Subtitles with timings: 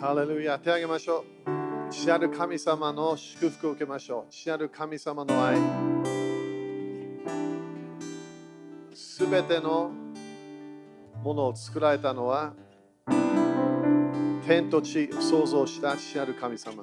[0.00, 5.58] ハレルヤ手を挙げましょう父なる神様の祝福を受けましょう父なる神様の愛
[8.94, 9.90] すべての
[11.22, 12.54] ものを作られたのは
[14.46, 16.82] 天と地を創造した父なる神様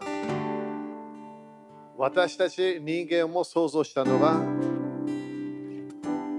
[1.97, 4.39] 私たち人間も創造したのは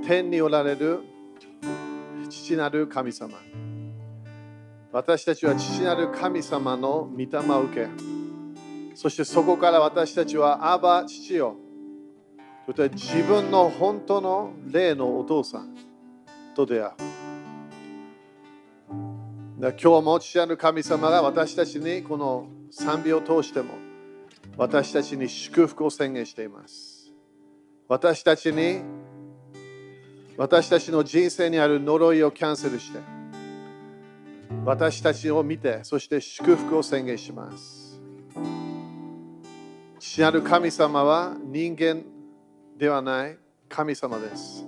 [0.06, 1.00] 天におられる
[2.30, 3.36] 父なる神様
[4.90, 7.88] 私たちは父なる神様の御霊を受け
[8.94, 11.56] そしてそこから私たちはアバ父よ。
[12.66, 15.76] そして自分の本当の霊のお父さん
[16.56, 16.92] と出会う。
[19.60, 23.74] 今日も父なる神様が私たちにこの賛美を通しても
[24.56, 27.12] 私たちに祝福を宣言しています。
[27.88, 28.80] 私たちに
[30.36, 33.17] 私たちの人生にある呪いをキャンセルして
[34.64, 38.00] 私たちを見てそして祝福を宣言します。
[39.98, 42.02] 父なる神様は人間
[42.76, 44.64] ではない神様です。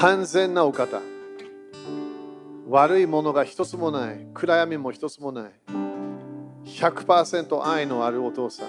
[0.00, 1.00] 完全なお方。
[2.68, 5.52] 悪いものが一つもない暗闇も一つもない
[6.64, 8.66] 100%愛のあるお父さん。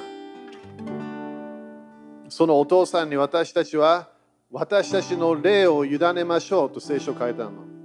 [2.29, 4.09] そのお父さんに私たちは
[4.51, 7.76] 私たちの霊を委ねましょうと聖書を書いたの。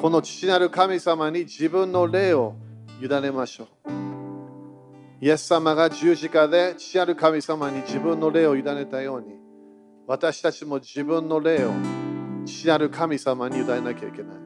[0.00, 2.54] この父なる神様に自分の霊を
[3.02, 3.66] 委ねましょう。
[5.20, 9.34] イエス様が十字架で父なる神様に自分の霊を委ねたように
[10.06, 11.72] 私たちも自分の霊を
[12.46, 14.36] 父なる神様に委ねなきゃいけない。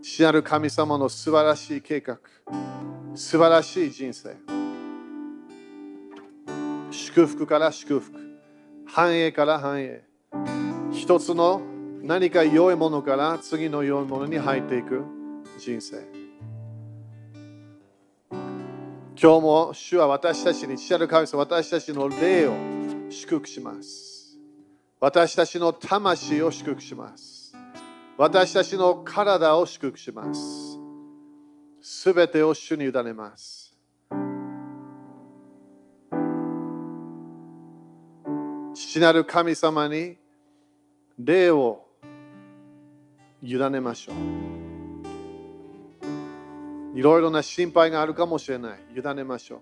[0.00, 2.18] 父なる神様の素晴らしい計画
[3.14, 4.36] 素晴らしい人生。
[6.90, 8.16] 祝福から祝福
[8.86, 10.04] 繁栄から繁栄。
[10.92, 11.60] 一つの
[12.02, 15.04] 何か良いものから次の良いものに入っていく。
[15.58, 15.96] 人生。
[18.30, 18.38] 今
[19.16, 22.54] 日も主は私たちに父なる神様私たちの霊を
[23.10, 24.38] 祝福します。
[25.00, 27.52] 私たちの魂を祝福します。
[28.16, 30.78] 私たちの体を祝福します。
[31.80, 33.76] すべてを主に委ねます。
[38.72, 40.16] 父なる神様に
[41.18, 41.87] 霊を
[43.42, 44.14] 委ねましょう。
[46.98, 48.78] いろいろな心配があるかもしれない。
[48.96, 49.60] 委ねましょう。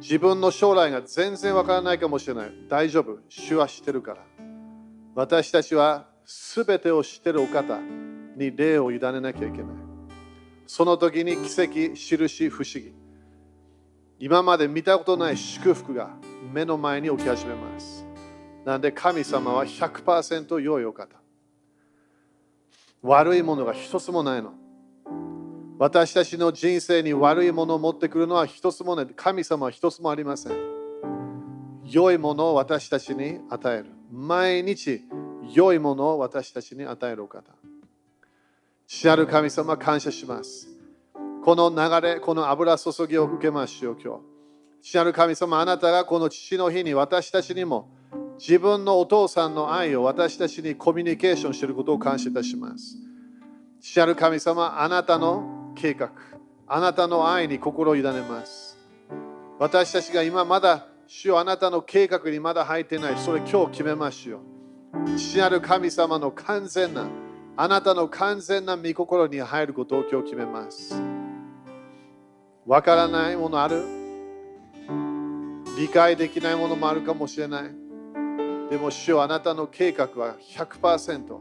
[0.00, 2.52] 自分の将来が全然わからないかもしれない。
[2.68, 3.18] 大丈夫。
[3.28, 4.18] 主は知ってるから。
[5.14, 7.78] 私たちはすべてを知ってるお方
[8.36, 9.66] に霊を委ねなきゃいけない。
[10.66, 12.92] その時に奇跡印不思議。
[14.18, 16.10] 今まで見たことない祝福が
[16.52, 18.04] 目の前に起き始めます。
[18.64, 21.23] なんで神様は100%良いお方。
[23.04, 24.54] 悪いものが一つもないの。
[25.78, 29.06] 私たちの人生に悪いものを持ってくるのは一つもない。
[29.14, 30.52] 神様は一つもありません。
[31.84, 33.90] 良いものを私たちに与える。
[34.10, 35.02] 毎日
[35.52, 37.52] 良いものを私たちに与えるお方。
[38.86, 40.68] 父なる神様感謝します。
[41.44, 44.20] この流れこの油注ぎを受けましょう今日。
[44.80, 47.93] 父なる神様あなたがこの父の日に私たちにも
[48.38, 52.96] 自分のお父さんの愛を私たちにコミュニケーションしていることを感謝いたします。
[53.80, 56.10] 父なる神様、あなたの計画、
[56.66, 58.76] あなたの愛に心を委ねます。
[59.58, 64.40] 私たちが今まだ主よあなたの計画にまだ入ってない、それ今日決めましょう。
[65.16, 67.06] 父なる神様の完全な、
[67.56, 71.00] あなたの完全な御心に入ることを今日決めます。
[72.66, 73.84] わからないものある？
[75.76, 77.83] 理解できないものもあるかもしれない。
[78.74, 81.38] でも主よあなたの計画は100%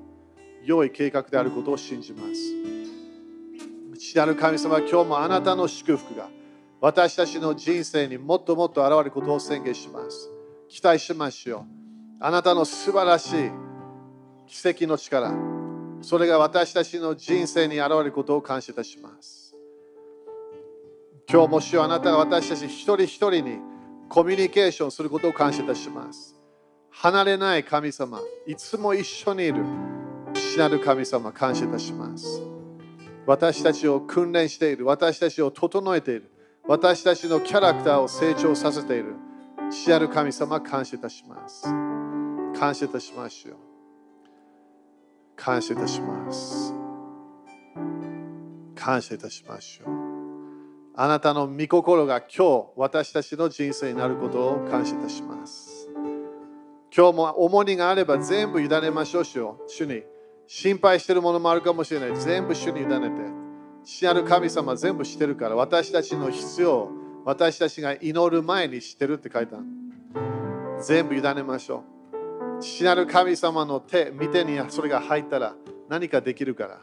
[0.63, 3.97] 良い計画であることを信じます。
[3.97, 6.29] 父なる神様、今日もあなたの祝福が
[6.79, 10.29] 私たちの人生にもっともっと現れることを宣言します。
[10.69, 11.63] 期待しましょう。
[12.19, 13.51] あなたの素晴らしい
[14.45, 15.33] 奇跡の力、
[16.03, 19.55] それが私たちの人生に現れることを感謝いたします。
[21.27, 23.57] 今日も主よあなたが私たち一人一人に
[24.07, 26.32] コミュニケーションすることを感謝いたします。
[26.95, 29.63] 離れない神様、いつも一緒にいる
[30.33, 32.41] 父なる神様、感謝いたします。
[33.25, 36.29] 私たちを訓練している、私たちを整えている、
[36.67, 39.15] 私たちのキャラクターを成長させている
[39.71, 41.63] 父なる神様、感謝いたします。
[42.57, 43.55] 感謝いたしましょう。
[45.35, 46.73] 感謝いたします。
[48.75, 49.93] 感謝いたしましょう。
[50.95, 55.72] あなたの御心が今日私たちの人生になることを感謝いたします。
[56.95, 60.03] 今日も重荷があれば全部委ねましょう主よ主に。
[60.45, 62.15] 心配してるものもあるかもしれない。
[62.15, 63.15] 全部主に委ねて。
[63.83, 66.91] 父なる神様全部知ってるから私たちの必要
[67.25, 69.57] 私たちが祈る前に知ってるって書いた
[70.81, 71.83] 全部委ねましょ
[72.59, 72.61] う。
[72.61, 75.55] 父なる神様の手見てにそれが入ったら
[75.89, 76.79] 何かできるから。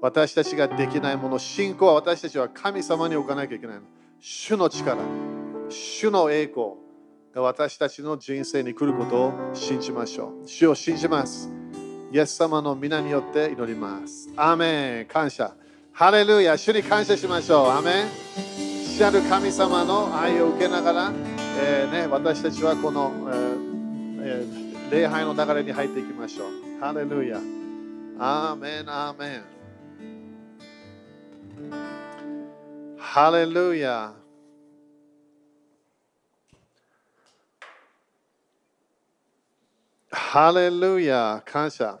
[0.00, 3.82] 私たちができないもの信仰は私たちは神様に置かなきゃいけないの。
[4.20, 4.98] 主の力。
[5.68, 6.81] 主の栄光。
[7.34, 10.48] 私たちの人生に来ることを信じましょう。
[10.48, 11.50] 主を信じます。
[12.12, 14.28] イエス様の皆によって祈ります。
[14.36, 15.06] アーメン。
[15.06, 15.54] 感謝。
[15.92, 16.58] ハレルヤ。
[16.58, 17.66] 主に感謝しましょう。
[17.68, 18.06] アーメン。
[18.84, 21.12] 父なる神様の愛を受けながら、
[21.58, 23.72] えーね、私たちはこの、えー
[24.20, 26.80] えー、礼拝の流れに入っていきましょう。
[26.80, 27.38] ハレルヤ。
[28.18, 28.90] アーメン。
[28.90, 29.42] アーメン。
[32.98, 34.12] ハレルヤ
[40.14, 41.98] ハレルヤ感謝。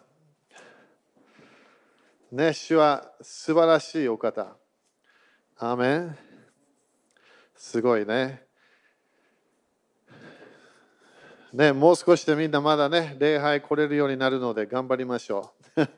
[2.30, 4.54] ね、主は素晴らしいお方。
[5.56, 6.18] アーメン
[7.56, 8.42] すごいね。
[11.54, 15.88] ね、もう少しでみんなまだね、礼拝来れるようになるので頑張りましょう。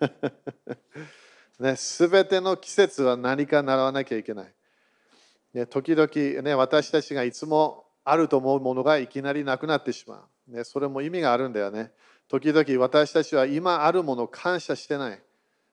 [1.63, 4.55] ね、すべての季節は何か習わなきゃいけない。
[5.53, 10.34] ね、時々、ね、私たちがいつもあると思うものがいきなりなくなってしまう。
[10.49, 11.93] ね、それも意味があるんだよね。
[12.29, 15.23] 時々私たちは今あるものを感謝してない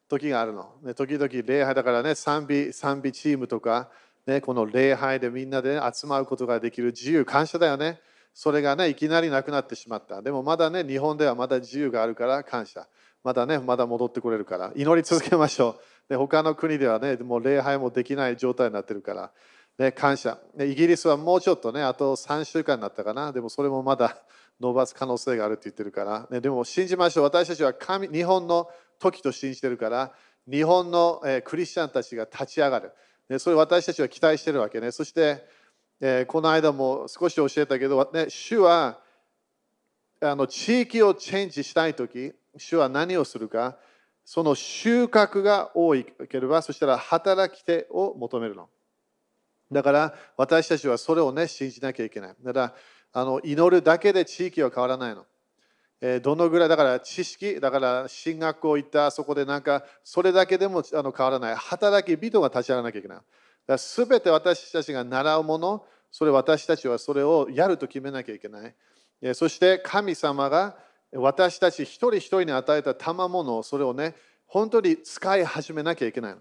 [0.07, 0.73] 時があるの。
[0.83, 3.89] ね、時々礼拝だからね、賛美賛美チームとか、
[4.25, 8.00] ね、この礼拝でみんなで、ね、集まることができる自由、感謝だよね。
[8.33, 10.21] それがね、いきなりなくなってしまった。
[10.21, 12.88] でもまだね、日本ではまだ自由があるから感謝。
[13.23, 14.71] まだね、まだ戻ってこれるから。
[14.75, 16.09] 祈り続けましょう。
[16.09, 19.31] で他の国ではね、もう礼拝もできない状態になってるから。
[19.77, 20.38] ね、感謝。
[20.59, 23.31] イギリスはもうちょっとね、あと3週間になったかな。
[23.31, 24.18] でもそれもまだ
[24.61, 27.23] 伸ばす可能性があるって言ってるから、ね、でも信じましょう。
[27.23, 28.69] 私たちは神日本の
[28.99, 30.13] 時と信じてるから、
[30.49, 32.91] 日本の、え、クリスチャンたちが立ち上がる。
[33.27, 34.91] ね、それ私たちは期待してるわけね。
[34.91, 35.43] そして、
[35.99, 38.99] え、この間も少し教えたけど、ね、主は
[40.21, 43.77] あの地域をチェンジしたいとき、主は何をするか、
[44.23, 48.69] その収穫が多いければ、そしたら働き手を求めるの。
[49.71, 52.35] だから私たちはそれをね、信じなきゃいけない。
[52.43, 52.75] だから
[53.13, 55.25] あの祈るだけで地域は変わらないの。
[56.01, 61.55] え、どのぐらいだから知識、だから進学校行った、そこでなんかそれだけでもあの変わらない。
[61.55, 63.77] 働き人が立ち上がらなきゃいけない。
[63.77, 68.75] すべて私たちが習うもの、それ私たちはそれをやると決めなきゃいけない。
[69.21, 70.75] え、そして神様が
[71.13, 74.15] 私たち一人一人に与えた賜物をそれをね、
[74.47, 76.39] 本当に使い始めなきゃいけないの。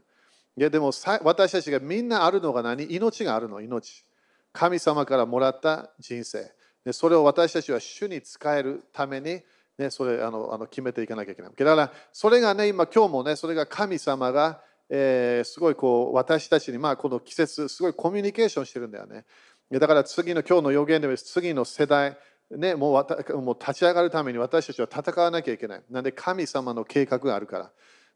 [0.56, 0.90] いやでも
[1.22, 2.84] 私たちがみんなあるのが何？
[2.84, 4.04] 命があるの、命。
[4.52, 6.52] 神様からもらった人生。
[6.84, 9.42] でそれを私たちは主に使えるために、
[9.78, 11.52] ね、それあのあの決めていかなきゃいけない。
[11.56, 19.24] だから、それがね、今、今日もね、それが神様が、えー、すごいこう私たちに、まあ、この季節、すごいコミュニケーションしてるんだよね。
[19.72, 22.18] だから次の今日の予言で次の世代、
[22.50, 25.82] ね、もうもう立ち上がるために私たちは戦わなきゃいけない。
[25.88, 27.70] なんで神様の計画があるか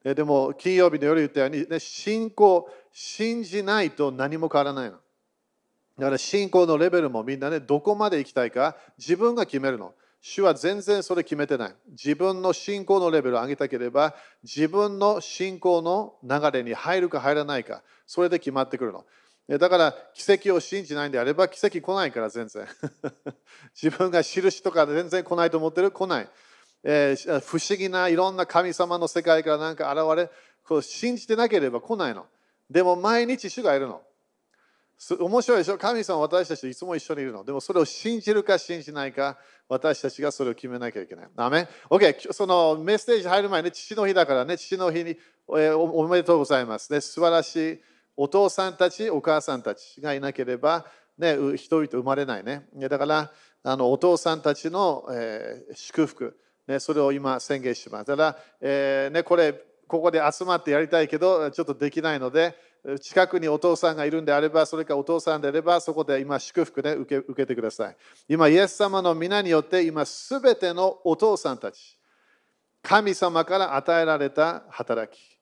[0.04, 0.14] ら。
[0.14, 4.98] でも金曜日の夜言ったように、ね、信仰、信じないと何も変わらないの。
[5.98, 9.94] だから信仰のレベルもみんなね、どこまで行きたいか自分が決めるの。
[10.20, 11.74] 主は全然それ決めてない。
[11.90, 19.04] 自分の信仰のレベルを上げたければ、自分の信仰の流れに入るか入らないか、それで決まってくるの。
[19.58, 22.66] だから奇跡を信じないんであれば奇跡来ないから全然。
[23.80, 25.90] 自分が印とか全然来ないと思ってる？
[25.90, 26.28] 来ない、
[26.82, 30.30] えー、不思議ないろんな神様の世界からなんか現れ、
[30.66, 32.26] こう信じてなければ来ないの。
[32.70, 34.00] でも毎日主がいるの。
[35.18, 35.76] 面白いでしょ？
[35.76, 37.44] 神様は私たちといつも一緒にいるの。
[37.44, 41.28] でもそれを信じるか信じないか、私たちがそれを決めなきゃいけない。
[41.34, 45.54] ダメ ?OK、そのメッセージ入る前に、父の日だからね、父の日にお
[46.00, 47.00] おめでとうございます、ね。
[47.00, 47.80] 素晴らしい
[48.16, 50.86] お父さんたち、お母さんたちがいなければ、
[51.18, 52.66] ね、人々生まれないね。
[52.88, 53.32] だから、
[53.64, 56.36] あのお父さんたちの、えー、祝福、
[56.66, 58.06] ね、それを今宣言します。
[58.06, 59.54] だから、えーね、これ、
[59.86, 62.56] ここで集まってやりたいけど、ちょっとできないので、
[63.00, 67.96] 近くにお父さんがいるんであれば、それかお父さんであれば、そこで今祝福で受け受けてください。
[68.28, 71.98] 今、イエス様の御名によって、今、すべてのお父さんたち、
[72.82, 75.38] 神様から与えられた働き。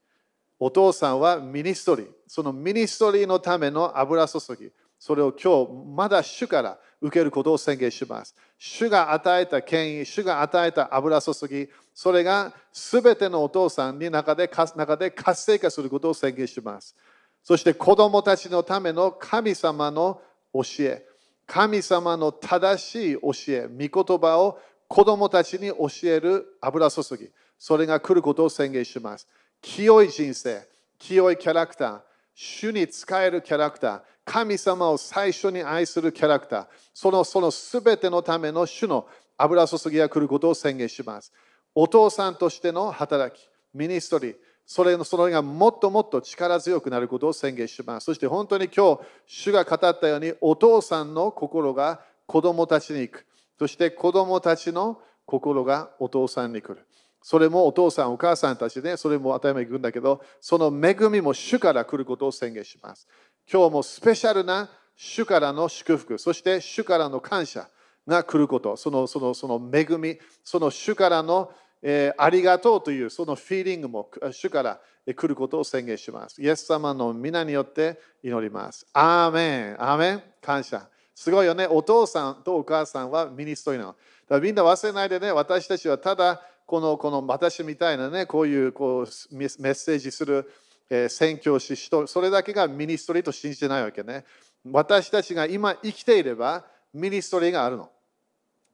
[0.60, 2.08] お父さんは ministry。
[2.28, 4.70] その ministry のための油注ぎ。
[4.96, 8.36] それを今日、まだ主から受けることを宣言します。
[8.56, 16.94] 主が与えた権威、主が与えた油注ぎ、それがすべてのお父さんに中で中で活性化することを宣言します。
[17.42, 20.20] そして子供たちのための神様の
[20.52, 21.06] 教え、
[21.46, 24.58] 神様の正しい教え、御言葉を
[24.88, 29.26] 子供たちに教える油注ぎ、それが来ることを宣言します。
[29.60, 30.66] 清い人生、
[30.98, 32.00] 清いキャラクター、
[32.34, 39.06] 主に仕えるキャラクター、神様を最初に愛するキャラクター、そのその全てのための主の
[39.36, 41.32] 油注ぎが来ることを宣言します。
[41.74, 44.36] お父さんとしての働き、ミニストリー、
[44.72, 48.04] それのそれがもっともっと力強くなることを宣言します。
[48.06, 53.26] そして本当に今日、主が語ったように、お父さんの心が子供たちに行く。
[53.58, 56.86] そして子供たちの心がお父さんに来る。
[57.20, 63.06] それもお父さん、お母さんたちで、それも当たり前に行くんだけど、その恵みも主から来ることを宣言します。
[63.52, 67.68] 今日もスペシャルな主からの祝福、そして主からの感謝
[68.08, 71.52] が来ること、そのそのその恵み、その主からの、
[71.82, 76.40] えー、ありがとうというそのフィーリングも主から来ることを宣言します。
[76.40, 78.86] イエス様の皆によって祈ります。
[78.92, 80.88] アーメン、アーメン、感謝。
[81.14, 81.66] すごいよね。
[81.66, 83.92] お父さんとお母さんはミニストリーなの。
[83.92, 90.50] だからみんな忘れないでね、私たちはただこのこの私みたいなね、こういうこうメッセージする、
[90.88, 94.24] えー、宣教師と、それだけが ministry と信じてないわけね。
[94.70, 97.90] 私たちが今生きていれば ministry があるの。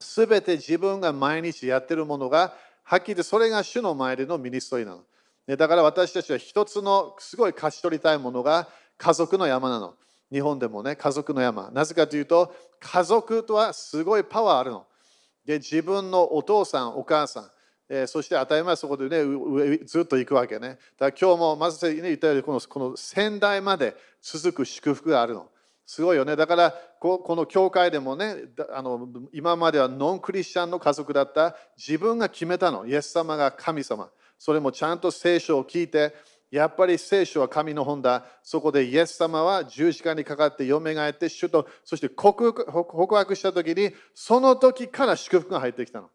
[0.01, 2.55] すべて自分が毎日やってるものが、
[2.89, 5.57] はっきり言ってそれが主の前での ministry なの。
[5.59, 8.67] だから私たちは一つのすごい勝ち取りたいものが
[8.97, 9.95] 家族の山なの。
[10.33, 11.71] 日本でもね、家族の山。
[11.71, 14.87] なぜかというと、家族とはすごいパワーあるの。
[15.45, 17.51] で、自分のお父さん、お母さん、
[17.91, 20.69] えー、そして当たり前そこでね、ずっと行くわけね。
[20.69, 25.51] だから今日もまず、ね、言ったようにこの、この先代まで続く祝福があるの。
[25.91, 26.37] すごいよね。
[26.37, 28.35] だからこ、この教会でもね
[28.75, 32.85] あの、今まではノンクリスチャンの家族だった自分が決めたの。
[32.85, 34.11] イエス様が神様。
[34.39, 36.15] それもちゃんと聖書を聞いて、
[36.51, 38.27] やっぱり聖書は神の本だ。
[38.43, 42.53] そこでイエス様は十字架にかかって蘇って、主と、そして告
[43.17, 46.11] 白したときに、その時から祝福が入ってきたの。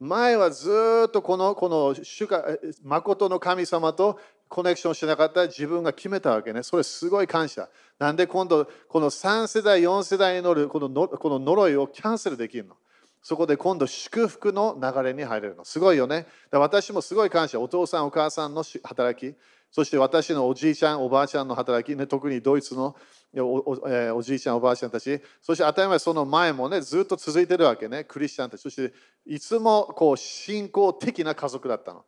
[0.00, 2.44] 前はずっとこのこの主が
[2.82, 4.18] 誠の神様と
[4.52, 6.62] コネクションしなかった自分が決めたわけね。
[6.62, 7.70] それすごい感謝。
[7.98, 12.76] なんで今度、この3世代、4世代に乗るこののこの呪いをキャンセルできるの？
[13.22, 15.64] そこで今度祝福の流れに入れるの。
[15.64, 16.26] すごいよね。
[16.50, 17.60] 私もすごい感謝。
[17.60, 19.34] お父さん、お母さんの働き。
[19.70, 22.94] そして私のおじいちゃん、おばあちゃんの働き、ね、特にドイツの
[23.34, 28.60] おえー、おじいちゃん、おばあちゃんたち、そして当たり前その前もね、ずっと続いてるわけね、クリスチャンたち。
[28.60, 28.92] そして
[29.24, 32.04] いつもこう信仰的な家族だったの。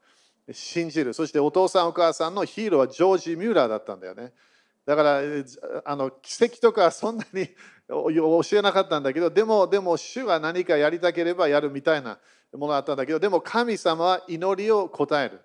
[0.53, 1.15] 信じる。
[1.15, 4.33] そしてお父さん、お母さんのヒーローはジョージ・ミューラーだったんだよね。
[4.87, 5.21] だから
[5.87, 7.49] あの奇跡とかそんなに
[7.89, 12.19] 教えなかったんだけど、でも、でも主が何かやりたければやるみたいな
[12.53, 15.41] ものだったんだけど、でも神様は祈りを答える。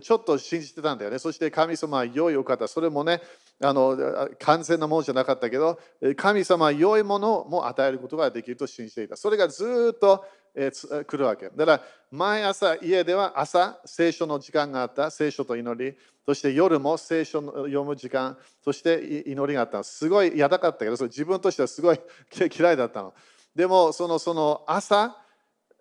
[0.00, 1.18] ちょっと信じてたんだよね。
[1.18, 2.66] そして神様は良いお方。
[2.68, 3.20] それもね、
[3.62, 3.98] あの
[4.38, 5.78] 完全なものじゃなかったけど、
[6.16, 9.16] 神様は良いものも与えることができると信じていた。
[9.16, 10.24] それがずっと、
[10.54, 11.50] え、来るわけ。
[11.50, 15.10] だから、毎朝家では朝、聖書の時間があった。
[15.10, 15.96] 聖書と祈り。
[16.24, 18.38] そして夜も聖書の読む時間。
[18.62, 19.82] そして祈りがあった。
[19.82, 22.00] すごい嫌だかったけど、それ自分としてはすごい
[22.56, 23.14] 嫌いだったの。
[23.54, 25.16] でも、そのその朝、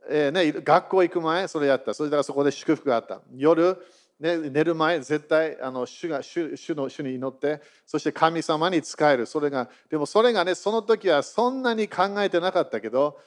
[0.10, 1.94] えーね、学校行く前、それやった。
[1.94, 3.22] それだからそこで祝福があった。
[3.36, 3.78] 夜、
[4.20, 9.26] ね、寝る前、絶対あの主が主主の主に祈って、そして神様に仕える。
[9.26, 13.20] それが、でもそれがね、その時はそんなに考えてなかったけど、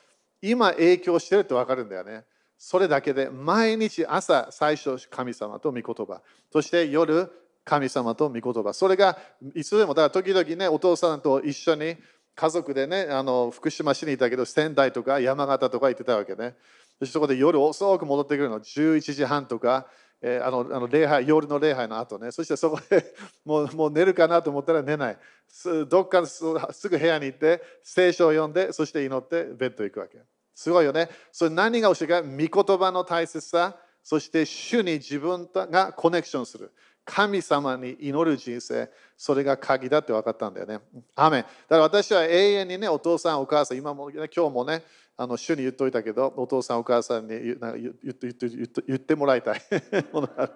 [0.42, 2.24] 今影響してるって分かるんだよね。
[2.58, 6.22] それだけで、毎日朝、最初、神様と御言葉。
[6.50, 7.30] そして夜、
[7.64, 8.72] 神様と御言葉。
[8.72, 9.18] それが
[9.54, 11.96] いつでも、だから時々ね、お父さんと一緒に
[12.34, 16.54] 家族でね、あの福島市にいたけど、仙台とか山形とか行ってたわけね。
[17.00, 19.86] そそこで夜遅く戻ってくるの、11時半とか、
[20.23, 25.18] えー、あのあの礼拝、夜の礼拝の後ね、そしてそこで もうもう寝るかなと思ったら寝ない
[25.49, 25.87] す。
[25.87, 26.44] どっかす
[26.88, 30.18] ぐ部屋に行って、聖書を読んで、そして祈ってベッド行くわけ。
[30.54, 31.11] すごいよね。
[31.32, 36.73] それ何が教えか、御言葉の大切さ、そして主に自分がコネクションする。
[37.06, 40.80] 神様に祈る人生、それが鍵だって分かったんだよね。
[41.14, 44.82] アメだから私は永遠にね、お父さん、お母さん、今も、ね、今日もね、
[45.18, 49.62] あの主に言っといたけど、お父さん、お母さんに言ってもらいたい。
[49.70, 50.50] だか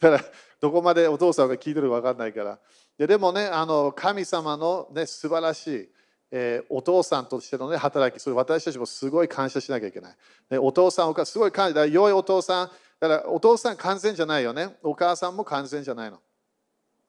[0.00, 0.20] ら、
[0.60, 2.58] どこまでお父さんが聞いてるか分かんないから。
[2.98, 5.88] ででもね、あの神様の、ね、素晴らしい、
[6.32, 10.16] えー、お父さんとしての、ね、働き、それ私たちもすごい感謝しなきゃいけない。
[10.50, 11.86] ね、お父さん、お母さん、すごい感謝。
[11.86, 14.76] 良いお父さん、だからお父さん完全じゃないよね。
[14.82, 16.20] お母さんも完全じゃないの。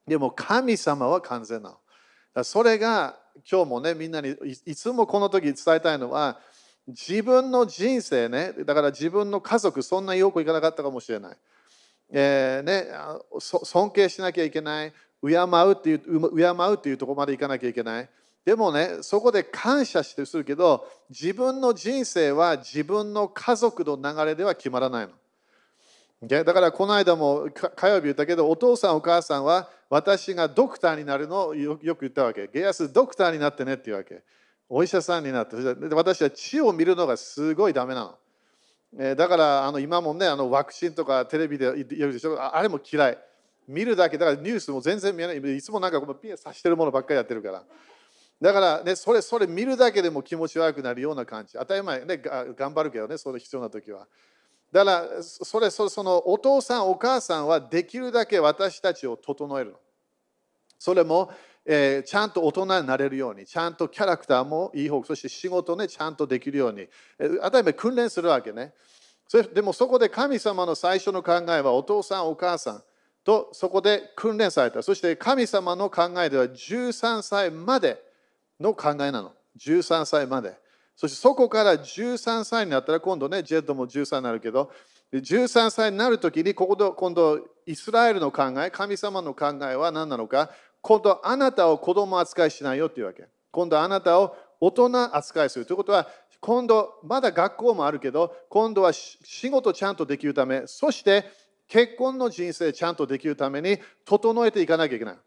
[0.06, 1.76] でも神様は完全な
[2.36, 2.44] の。
[2.44, 3.18] それが
[3.50, 4.36] 今日もね、みんなに
[4.66, 6.40] いつもこの時伝えたいのは、
[6.88, 11.38] 自分の人生ね、だから自分の家族、そんなよくいかなかったかもしれない。
[12.12, 12.88] えーね、
[13.40, 16.00] 尊敬しなきゃいけない、敬うっていう、
[16.36, 18.10] 敬うっていうところまで行かなきゃいけない。
[18.46, 25.14] でもね、そこで感謝してするけど、自分の人生は自分の家族の流れでは決まらないの。
[26.28, 32.48] だからこの間も火曜日言ったけど、お父さんお母さんは私がドクターになるのをよく言ったわけ。
[32.48, 34.24] ゲアスドクターになってねっていうわけ。
[34.70, 35.56] お医者さんになって、
[35.96, 38.16] 私は血を見るのがすごいダメなの。
[38.98, 42.38] えだからあの今もねあのワクチンとかテレビで言るでしょ？
[42.40, 43.18] あれも嫌い。
[43.68, 44.18] 見るだけ。
[44.18, 45.58] だからニュースも全然見えない。
[45.58, 47.64] いつもなんかこのピアさしてるものばっかりやってるから。
[48.42, 51.54] だからねそれそれ見るだけでも気持ち悪くなるような感じ。
[51.54, 54.08] 当たり前ね頑張るけどねそれ必要な時は。
[54.72, 59.78] だからそれそれそのお父さんお母さんはできるだけ私たちを整えるの。
[60.80, 61.32] それも
[61.72, 66.88] えー、ちゃんと大人になれるように、ちゃんとキャラクターもいい方、そして仕事ね、ちゃんとできるように、
[67.20, 68.74] えー、当たり前訓練するわけね。
[69.28, 72.84] それでもそこで神様の最初の考えはお父さん、お母さん
[73.24, 74.82] とそこで訓練された。
[74.82, 78.02] そして神様の考えでは13歳まで
[78.60, 79.32] の考えなの。
[79.60, 80.58] 13歳まで。
[80.96, 84.72] そしてそこから13歳になったら今度ね、ジェットも13になるけど、
[85.14, 90.50] 13歳になるときにここで今度イスラエルの考え、神様の考えは何なのか
[90.82, 93.28] 今度あなたを子供扱いしないよっていうわけ。
[93.52, 96.08] 今度あなたを大人扱いするということは、
[96.40, 101.26] 今度まだ学校もあるけど、今度は仕事ちゃんとできるため、そして
[101.68, 105.18] 結婚の人生ちゃんとできるために整えていかなきゃいけない。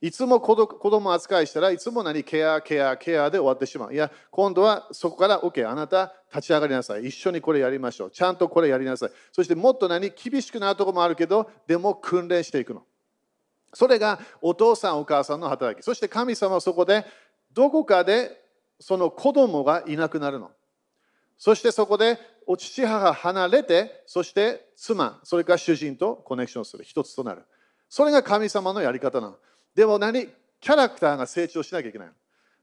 [0.00, 2.24] いつも子供扱いしたらいつも何？
[2.24, 3.94] ケア、ケア、ケアで終わってしまう。
[3.94, 7.06] いや、今度はそこから OK、あなた立ち上がりなさい。
[7.06, 8.10] 一緒にこれやりましょう。
[8.10, 9.10] ちゃんとこれやりなさい。
[9.32, 10.10] そしてもっと何？
[10.10, 12.82] 厳しくなるところもあるけど、でも訓練していくの。
[13.74, 15.84] それがお父さんお母さんの働き。
[15.84, 17.04] そして神様はそこで
[17.52, 18.40] どこかで
[18.80, 20.50] その子供がいなくなるの。
[21.36, 26.84] そしてそこでお父母が離れてそして妻それから主人とコネクションする。
[26.84, 27.42] 一つとなる。
[27.88, 29.36] それが神様のやり方なの。
[29.74, 30.28] でも何
[30.60, 32.08] キャラクターが成長しなきゃいけない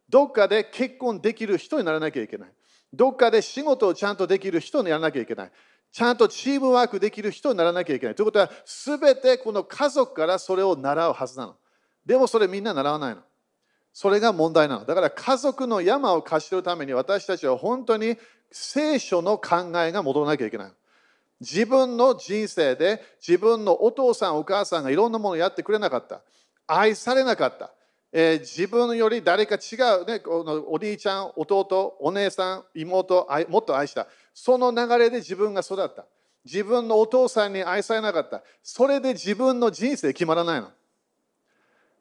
[0.09, 2.49] どっかで結婚できる人にならなきゃいけない。
[2.93, 5.51] どっかで仕事をちゃんとできる人にならなきゃいけない。
[5.91, 8.15] ちゃんとチームワークできる人にならなきゃいけない。
[8.15, 11.55] ということは、すべてこの家族からそれを習うはずなの。
[12.05, 13.21] でもそれみんな習わないの。
[13.93, 14.85] それが問題なの。
[14.85, 18.17] だから家族の山を貸してるために私たちは本当に
[18.51, 20.71] 聖書の考えが戻らなきゃいけない。
[21.41, 26.21] 自分の人生で自分のお父さんお母さんがいろんなものをやってくれなかった。
[26.67, 27.73] 愛されなかった。
[28.13, 34.07] えー、自分より誰か違う、ね、このお兄ちゃん、弟、お姉さん、妹、もっと愛した。
[34.33, 36.05] その流れで自分が育った。
[36.43, 38.43] 自分のお父さんに愛されなかった。
[38.63, 40.71] それで自分の人生決まらないの。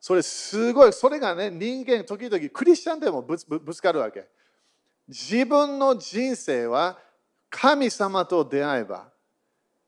[0.00, 4.26] それすごい、それがね、人間、時々クリスチャンでもぶつかるわけ。
[5.06, 6.98] 自分の人生は
[7.50, 9.10] 神様と出会えば、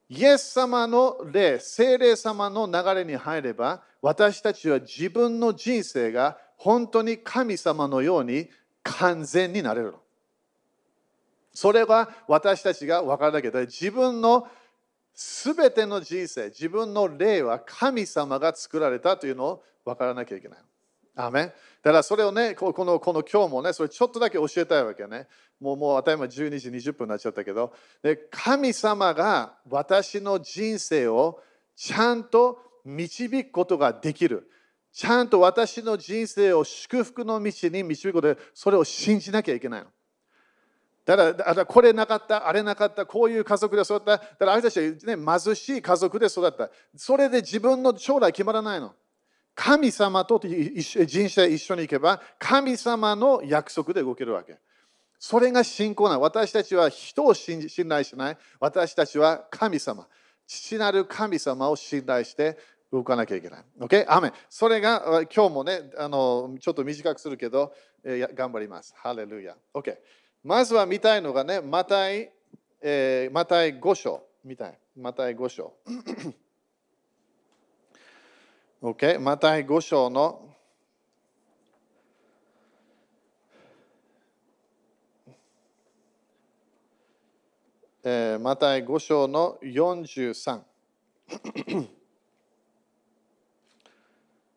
[0.09, 8.51] イエス様の霊、精霊様の流れに入れば、私たちは自分の人生が本当に神様のように
[8.83, 10.03] 完全になれるの。
[11.53, 14.49] それは私たちが分からなきゃいけない自分の
[15.15, 20.59] すべての人生、自分の霊は神様が作られたというのを分からなきゃいけない。
[21.15, 25.27] アメだからそれをね、このこの今日もね、それちょっとだけ教えたいわけね。
[25.61, 31.41] もうもう当たり前12時20分になっちゃったけど、で神様が私の人生を
[31.77, 34.49] ちゃんと導くことができる。
[34.93, 39.89] ちゃんと私の人生を祝福の道に導くことで、それを信じなきゃいけないの。
[41.05, 44.17] だから、からこれなかった、あれなかった、こういう家族で育った。
[44.17, 46.71] だからあれたちは、ね、貧しい家族で育った。
[46.97, 48.95] それで自分の将来決まらないの。
[49.55, 54.59] 神様と人生一緒に行けば、神様の約束で動けるわけ。
[55.19, 58.39] それが信仰な私たちは人を信頼しない。
[58.59, 60.07] 私たちは神様。
[60.47, 62.59] 父なる神様を信頼して
[62.93, 63.65] 動かなきゃいけない。
[63.81, 64.05] OK?
[64.09, 67.73] アメそれが今日もねあの、ちょっと短くするけど、
[68.05, 68.95] 頑張ります。
[68.97, 69.57] ハレルヤ。
[69.75, 69.97] OK？
[70.45, 72.33] まずは見たいのがね、マタイ、
[72.81, 74.25] えー、マタイ5章。
[74.45, 74.79] 見たい。
[74.97, 75.73] マタイ5章。
[78.83, 79.21] OK?
[79.21, 80.49] マタイ5章の
[88.05, 90.61] えー、マタイ5章の43。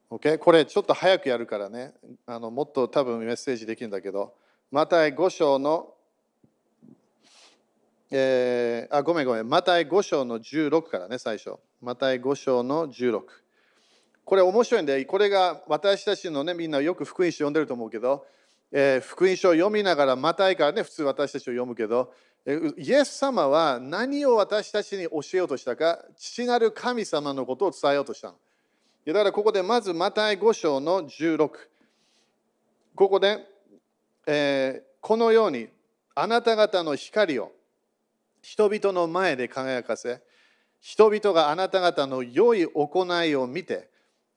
[0.10, 0.40] okay?
[0.40, 1.94] これちょっと早くやるからね
[2.26, 4.34] あのもっと多分メッセージできるんだけど
[4.72, 5.94] マタイ5章の、
[8.12, 13.22] えー、あごめんごめんマタイ5章の16からね最初マタイ5章の16
[14.24, 18.26] これ面白いんでこれが私たちのねみんなよく福音書読んでると思うけど、
[18.72, 22.12] えー、福音書を読みながらマタイからね普通私たちを読むけど
[22.78, 28.36] イエス様は何を私たちに教えようとしたか父なる神様のことを伝えようとしたの。
[29.08, 31.50] だからここでまずマタイ5章の16。
[32.96, 33.46] ここで、
[34.26, 35.68] えー、このように
[36.16, 37.52] あなた方の光を
[38.42, 40.22] 人々の前で輝かせ、
[40.80, 43.90] 人々があなた方の良い行いを見て、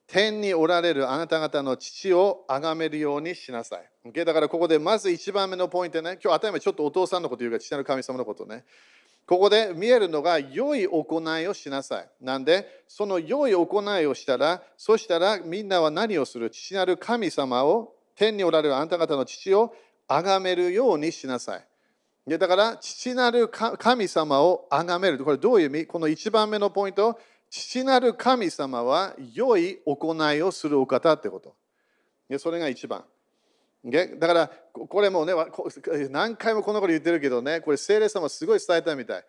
[0.07, 3.91] 天におられるあなた方の父を崇めるようにしなさい。
[4.07, 4.25] Okay?
[4.25, 8.65] だからここでまず一番目のポイントね、今日頭ちょっとお父さんのこと言うか、父なる神様のことね。
[9.27, 12.09] ここで見えるのが良い行いをしなさい。
[12.23, 16.49] なんで、その良い行いをしたら、そしたらみんなは何をする？
[16.49, 19.73] 父なる神様を、天におられるあなた方の父を
[20.09, 21.65] 崇めるようにしなさい。
[22.27, 25.25] でだから、父なる神様を崇める。
[25.25, 25.87] これどういう意味？
[25.87, 31.55] この一番目のポイント、父なる神様は良い行いをするお方ってこと。
[32.29, 33.05] でそれが一番。
[33.85, 35.33] だからこれもね
[36.11, 39.25] 何回もこのこと言ってるけどねこれ聖霊様すごい伝えたみたい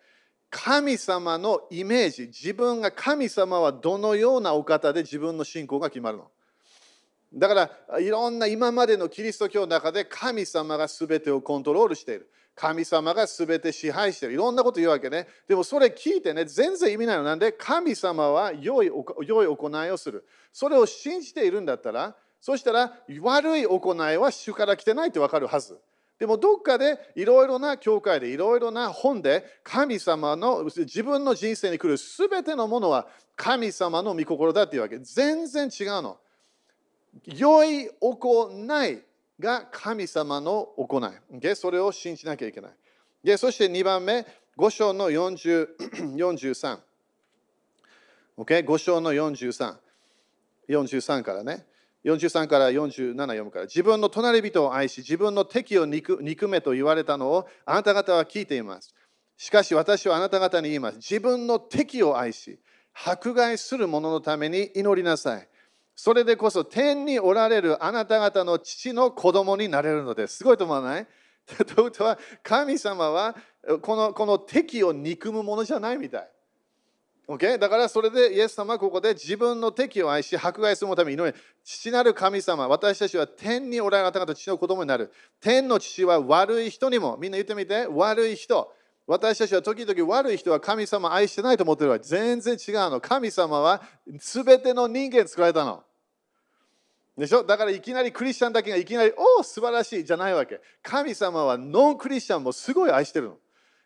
[0.50, 6.30] 神様のイメージ自分が神様はどのようなお方で自分の信仰が決まるの？
[7.32, 17.52] だからいろんな今までのキリスト教の中で神様が全てをコントロールしている神様が全て支配しているいろんなこと言うわけねでもそれ聞いてね全然意味ないのなんで？
[17.52, 18.90] 神様は良い
[19.26, 25.78] 良い行いをするそれを信じているんだったらそしたら悪い行いは主から来てないってわかるはず。
[26.18, 34.98] でもどっかでいろいろな教会でいろいろな本で神様の自分の人生に来るすべてのものは神様の御心だっていうわけ。
[34.98, 36.18] 全然違うの。
[37.26, 38.50] 良い行
[38.86, 39.02] い
[39.38, 41.56] が神様の行い。
[41.56, 42.72] それを信じなきゃいけない。
[43.22, 45.68] でそして2番目、5章の40
[46.16, 46.78] 43。
[48.38, 48.64] Okay?
[48.64, 49.76] 5章の43。
[50.68, 51.66] 43からね。
[52.04, 58.94] 43から47読むから自分の隣人を愛し自分の敵を憎めと言われたのをあなた方は聞いています
[59.36, 62.58] しかし私はあなた方に言います自分の敵を愛し
[62.94, 65.48] 迫害する者のために祈りなさい
[66.02, 70.38] それでこそ天におられるあなた方の父の子供になれるのです。
[70.38, 71.06] すごいと思わない？
[71.46, 73.36] ということは神様は
[73.82, 76.30] このこの敵を憎むものじゃないみたい。
[77.28, 77.58] Okay?
[77.58, 85.12] だからそれでイエス様はここで自分の敵を愛し迫害するために祈り父なる神様私たちは天におられる方々父の子供になる。
[85.38, 87.86] 天の父は悪い人にもみんな言ってみて。
[87.90, 88.72] 悪い人。
[89.06, 93.02] 私たちは時々悪い人は神様愛してないと思ってるわ全然違うの。
[93.02, 95.84] 神様は全ての人間作られたの。
[97.20, 97.44] でしょ？
[97.44, 103.36] だからいきなりクリスチャンだけがいきなりおお素晴らしいじゃないわけ神様はノンクリスチャンもすごい愛してるの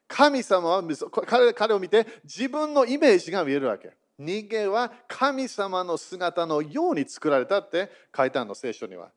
[0.09, 0.83] 神様は
[1.27, 3.93] 彼彼を見て自分のイメージが見えるわけ。
[4.17, 9.11] 人間は神様の姿のように作られたって書いてあるの、聖書には。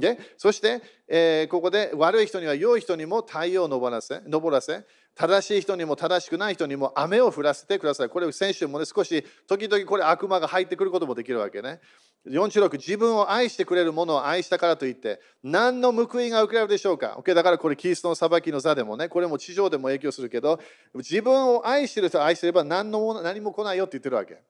[0.00, 4.84] でそして、えー、ここで悪い人には良い人にも太陽を昇らせ、昇らせ
[5.14, 8.08] 正しい人にも正しくない人にも雨を降らせてください。
[8.08, 11.80] これ先週もね、少し時々これ悪魔が入ってくることもできるわけね。
[12.26, 17.34] 46自分を愛してくれる者を愛したからといって何の報いが受けられるでしょうか、okay?
[17.34, 20.60] だからこれキリストの裁きの座でもねこれも地上でも影響するけど
[20.94, 24.42] 自分を愛してる人を愛してれば何のもの何も来ないよって言ってるわけ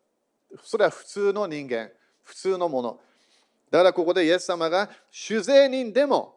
[0.62, 1.90] それは普通の人間
[2.22, 3.00] 普通のもの
[3.70, 6.36] だからここでイエス様が主税人でも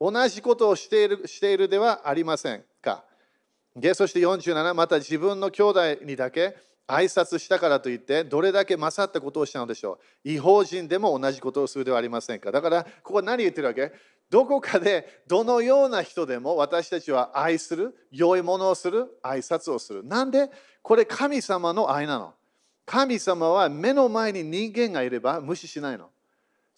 [0.00, 3.04] 同じことをしているしているではありませんか。
[3.94, 10.28] そして47また自分の兄弟にだけ挨拶したからといってどれだけ勝ったことをしたのでしょう。
[10.28, 12.50] 違法人でも同じことをするではありませんか。
[12.50, 13.92] だからここ何言ってるわけ？
[14.30, 20.04] どこかでどのような人でも私たちは愛する良いものをする挨拶をする。
[20.04, 20.50] なんで？
[20.82, 22.34] これ神様の愛なの。
[22.86, 26.08] 神様は目の前に人間がいれば無視しないの。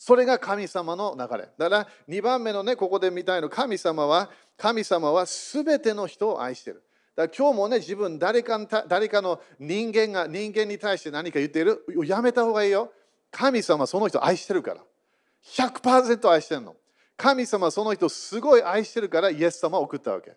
[0.01, 6.83] それが神様の流れだから2番目のねここで見たいの神様は神様は全ての人を愛している
[7.15, 8.59] だから今日もね、自分誰か
[8.89, 12.91] 誰かの人間が人間に対して何か言っているやめた方がいいよ。
[13.31, 14.81] 神様はその人を愛してるから。
[15.45, 16.77] 100%愛してるの。
[17.19, 20.33] 神様はその人をすごい愛してるからイエス様を送ったわけ。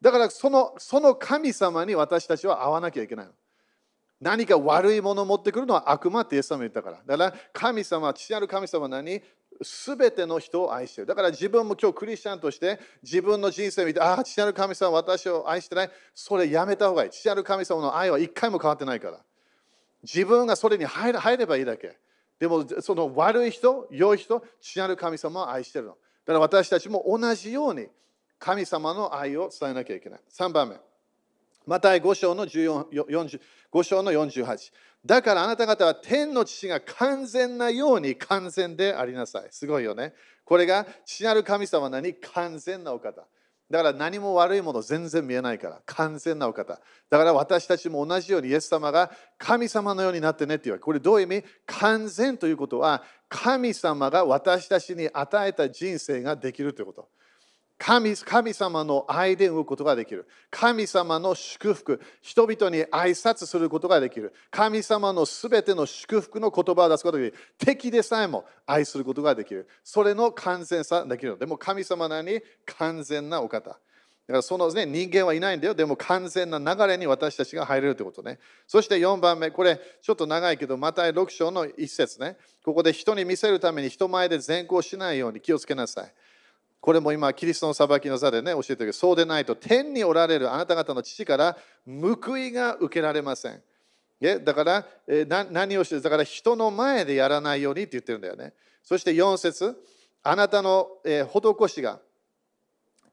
[0.00, 3.32] だからそのその神様に私たちは会わなきゃいけないの。
[4.20, 7.00] 何か悪いものを持ってくるのは悪魔ってイエス様言ったから。
[7.04, 9.20] だから神様、父なる神様は何
[9.62, 11.06] すべての人を愛している。
[11.06, 15.90] だから自分も今日クリスチャンとして自分の人生を見て、ああ、父なる神様私を愛してない。
[16.14, 17.10] それやめた方がいい。
[17.10, 19.20] 父なる神様の愛は一回も変わってないから。
[20.02, 21.98] 自分がそれに入ればいいだけ。
[22.38, 25.94] でも、その悪い人、良い人、父なる神様を愛しているの。
[25.94, 27.88] だから私たちも同じように
[28.38, 30.20] 神様の愛を伝えなきゃいけない。
[30.30, 30.76] 3番目。
[31.66, 33.38] また5章の14
[33.72, 34.72] 5章の48。
[35.04, 39.48] だからあなた方は天の父が完全なように完全でありなさい。
[39.50, 40.14] すごいよね。
[40.44, 43.26] これが父なる神様なに完全なお方。
[43.68, 45.82] だから何も悪いもの全然見えないから。
[45.86, 46.80] 完全なお方。
[47.10, 50.82] だから私たちも同じようにイエス様が神様のようになってねって言わけ。
[50.84, 51.44] これどういう意味？
[51.66, 57.08] 完全ということは神様が私たちに与えた人生ができるということ。
[57.78, 60.26] 神神様の愛で動くことができる。
[60.50, 64.32] 神様の祝福、人々に挨拶することができる。
[64.50, 67.42] 神様のすべての祝福の言葉を出すことができる。
[67.58, 69.68] 敵でさえも愛することができる。
[69.84, 71.38] それの完全さできる。
[71.38, 73.78] でも神様なに完全なお方。
[74.26, 75.74] だからその、ね、人間はいないんだよ。
[75.74, 78.40] でも完全な流れに私たちが入れるということね。
[78.66, 82.36] そして4番目、これちょっと長いけど、また6章の一節ね。
[82.64, 86.12] ここで人に見せるために人前で善行しないように気をつけなさい。
[86.80, 93.62] これも今、キリストの裁きの座でね、教えてるけど、そうでないと、天におられるあなた方の父から報いが受けられません。
[94.44, 94.86] だから、
[95.50, 98.54] 何をしてるだから人の前でやらないようにって言ってるんだよね。
[98.82, 99.76] そして4節
[100.22, 102.00] あなたの、施しが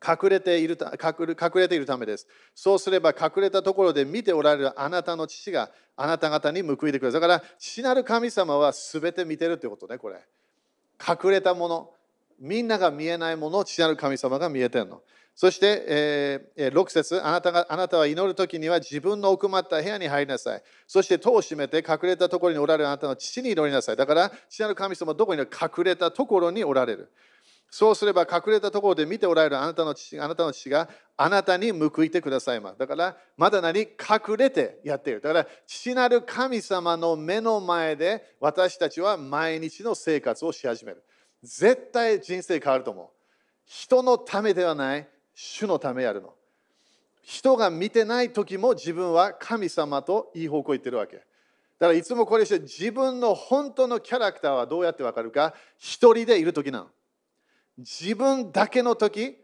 [0.06, 2.28] 隠れている隠れているためです。
[2.54, 7.12] そうすれば隠れたところで見ておられるあなたの父があなた方に報いてくれる。
[7.12, 10.22] だから父なる神様は全て見てるってことね、これ。
[11.00, 11.90] 隠れたもの。
[12.44, 15.02] みんなが見えないものを父なる神様が見えてるの。
[15.34, 20.62] そして、えー、6節あなたがあなたは祈るときには自分の奥まった部屋に入りなさい。
[20.86, 23.96] そして戸を閉めて隠れたところにおられるあなたの父に祈りなさい。
[23.96, 27.10] だから父なる神様はどこにいる隠れたところにおられる。
[27.70, 32.76] そうすれば隠れたところで見ておられるあなたの父あなたの父があなたに報いてくださいま。
[32.78, 35.22] だからまだ何隠れてやっている。
[35.22, 41.02] だから父なる神様の目の前で私たちは毎日の生活をし始める。
[41.44, 43.08] 絶対人生変わると思う。
[43.66, 46.34] 人のためではない、主のためやるの。
[47.22, 51.18] 人が見てない時も自分は神様といい方向行ってるわけ。
[51.18, 56.88] だからいつもこれして自分の本当のキャラクターはどうやってわかるか一人でいる時なの。
[57.78, 59.38] 自分だけの時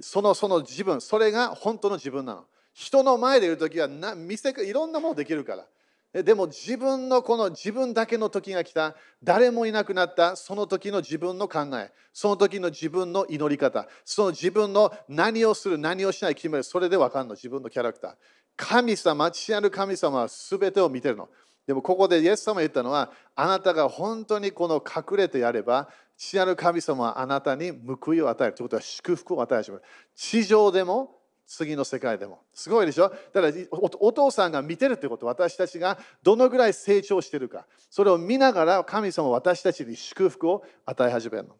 [0.00, 2.44] そのその自分、それが本当の自分なの。
[2.72, 5.66] 人の前でいる時はな見せいろんなものできるから。
[6.12, 8.94] でも自分のこの自分だけの時が来た、
[9.24, 10.36] 誰もいなくなった。
[10.36, 18.14] その時の自分の考え、その時の自分の祈り方、その自分の何をする、何をしない決める、それで分かるの、自分のキャラクター。
[18.56, 21.30] 神様、父なる神様は全てを見てるの。
[21.66, 28.54] でもここでイエス様が言ったのは、あなたが本当にこの隠れてやれば、父なる神様はあなたに報いを与える。
[28.54, 29.82] ということは祝福を与えてしまう。
[30.14, 31.21] 地上でも
[31.54, 32.40] 次の世界でも。
[32.54, 33.10] すごいでしょ？
[33.32, 41.56] だからお父さんが見てるってこと、私たちがどのぐらい成長してるか、それを見ながら神様は私たちに祝福を与え始めるの。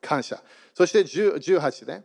[0.00, 0.42] 感謝。
[0.72, 2.04] そして18ね。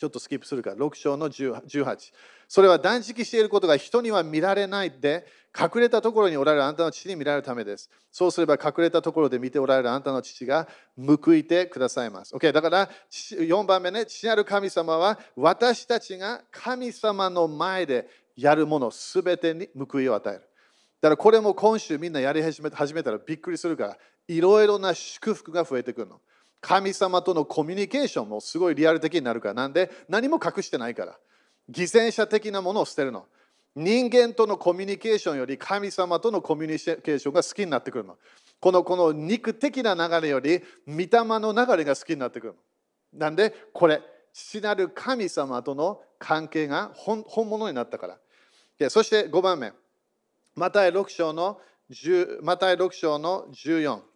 [0.00, 2.12] ちょっとスキップするから、6章の18。
[2.48, 7.90] それは断食していることが人には見られないで、隠れたところにおられるあなたの父に見られるためです。
[8.10, 12.34] そうすれば隠れたところで見ておられるあなたの父が報いてくださいます。
[12.34, 20.40] OK、だから4番目ね、父なる神様は私たちが神様の前でやるものすべてに報いを与える。
[21.02, 26.22] だからこれも今週みんなやり始め始めたらびっくりするから、いろいろな祝福が増えてくるの。
[26.60, 29.54] 神様とのコミュニケーションもすごいリアル的になるから。
[29.54, 31.18] なんで何も隠してないから。
[31.68, 33.26] 偽善者的なものを捨てるの。
[33.76, 38.18] 人間とのコミュニケーションより神様とのコミュニケーションが好きになってくるの。
[38.60, 42.58] このこの肉的な流れより御霊の流れが好きになってくるの。
[43.12, 48.18] なんでこれ、父なる神様との関係が本物になったか
[48.78, 48.90] ら。
[48.90, 49.72] そして5番目、
[50.54, 54.09] マタイ6章の10マタイ6章の14。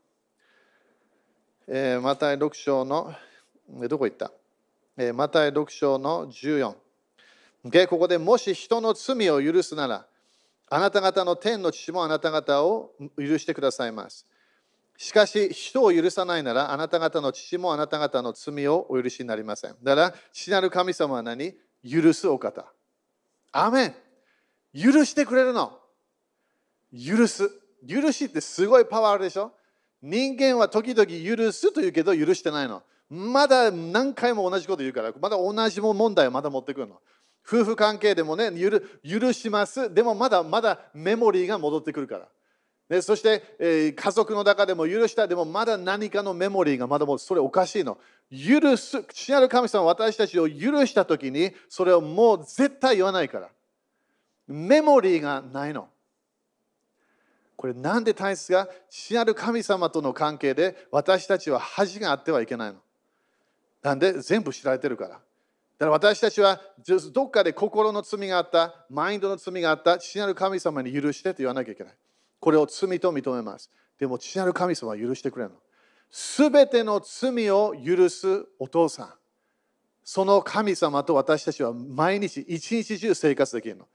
[1.66, 3.14] えー、マタイ6章の、
[3.88, 4.31] どこ行った、
[4.98, 6.74] えー、マタイ6章の14。
[7.64, 7.87] Okay?
[7.87, 10.07] ここでもし人の罪を許すなら、
[10.68, 14.27] あなた方の天の父もあなた方を許してくださいます。
[14.98, 19.74] しかし、人を許さないなら、あなた方の父もあなた方の罪をお許しになりません。
[19.83, 21.55] だから、父なる神様は何？
[21.83, 22.66] 許すお方。
[23.53, 23.94] アメン
[24.74, 25.79] 許してくれるの。
[26.92, 27.50] 許す。
[27.88, 29.53] 許しってすごいパワーあるでしょ？
[30.06, 32.82] 人間は時々許すと言うけど許してないの。
[33.08, 37.00] まだ何回も同じこと言うから、まだ同じ問題をまだ持ってくるの。
[37.46, 38.52] 夫婦関係でもね
[39.02, 39.92] 許します。
[39.94, 42.28] でもまだまだメモリーが戻ってくるから。
[42.86, 47.96] でそして、えー、家族の中でも許したでもまだ何かのメモリーがまだもそれおかしいの。
[48.30, 53.48] 許す父なる神様は私たちを許した時にそれをもう絶対言わないから。
[54.48, 55.88] メモリーがないの。
[57.64, 62.79] これなんで大切か父なる神様との関係で私たちは恥があってはいけないの？
[63.83, 65.22] なんで全部知られてるからだか
[65.87, 66.61] ら私たちは
[67.11, 71.94] どっかで心の罪があった、マインドの罪があった、父なる神様に許してと言わなきゃいけない。
[72.38, 73.70] これを罪と認めます。
[73.98, 75.57] でも父なる神様は許してくれるの。
[76.11, 79.14] すべての罪を許すお父さん。
[80.05, 83.88] その神様と私たちは毎日一日中生活できるの。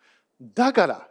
[0.56, 1.10] だから、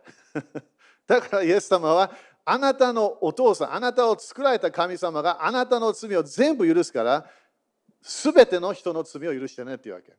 [1.07, 2.11] だからイエス様は
[2.51, 7.27] あなたのお父さん、あなたを作られた神様があなたの罪を全部許すから、
[8.01, 10.15] すべての人の罪を許してねっていうわけ。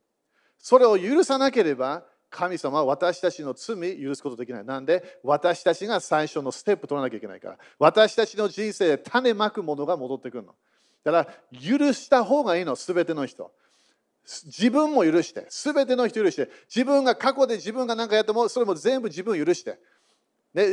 [0.60, 4.64] それを許さなければ、神様は私たちの罪許すことできない。
[4.64, 5.20] なんで？
[5.24, 7.58] 私たちが最初のステップ取らなきゃいけないから。
[7.80, 10.54] 私たちの人生で種まくものが戻ってくるの。
[11.04, 13.52] だから許した方がいいの、すべての人。
[14.46, 19.80] 自分も許して、すべての人許して、自分が過去で自分が何かやっても、それも全部自分を許して。
[20.54, 20.66] ね、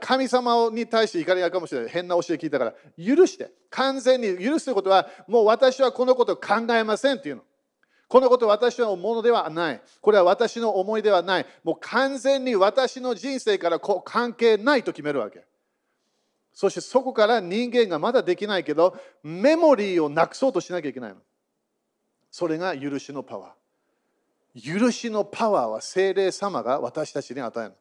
[0.00, 1.90] 神様に対して怒りがかもしれない。
[1.90, 3.50] 変な教え聞いたから、許して。
[3.70, 7.42] 完全に許すということは、もう私はこのことを考えませんっていうの。
[8.08, 9.82] このこと私のものではない。
[10.00, 11.46] これは私の思いではない。
[11.64, 15.44] もう完全に私の人生からこう関係ないと決めるわけ。
[16.52, 21.16] そしてそこから人間がまだできないけど、メモリーをなくそうとしなきゃいけないの。
[22.30, 24.80] それが許しのパワー。
[24.80, 27.76] 許しのパワーは精霊様が私たちに与えるの。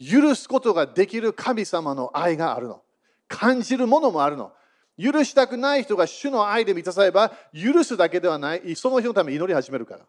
[0.00, 2.82] 許すことができる神様の愛があるの。
[3.28, 4.52] 感じるものもあるの。
[4.98, 10.00] 許したくない人が主の愛で満たされば、許すだけではない、その日のために祈り始めるから。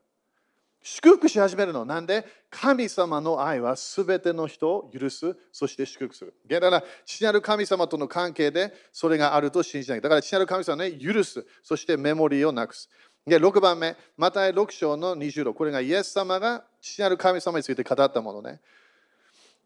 [0.81, 1.83] 祝福し始めるの。
[1.83, 2.25] なんで？
[2.49, 6.33] 神様の愛はすべての人を許す、そして祝福する。
[6.47, 10.01] だから、父なる神様との関係でそれがあると信じない。
[10.01, 12.89] だから、父なる神様はね、許す、そしてメモリーをなくす。
[13.25, 15.51] で、6番目、また6章の26。
[15.51, 18.61] これがイエス様が父なる神様について語ったものね。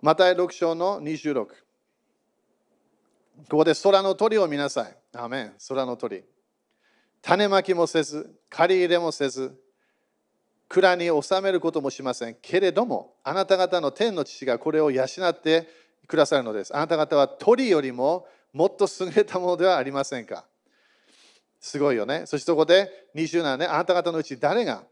[0.02, 1.46] マタイ6章の26。
[1.46, 1.58] こ
[3.50, 4.98] こで空の鳥を見なさい。
[5.14, 5.54] アメン。
[5.68, 6.24] 空の鳥。
[7.22, 9.56] 種まきもせず、借り入れもせず、
[10.68, 12.38] 蔵に収めることもしません。
[12.42, 15.68] けれども、あなた方の天の父がこれを養って
[16.08, 16.76] くださるのです。
[16.76, 20.46] あなた方は鳥よりももっと優れたものではありませんか。
[21.60, 22.26] すごいよね。
[22.26, 24.84] そしてそこで27年、あなた方のうち誰が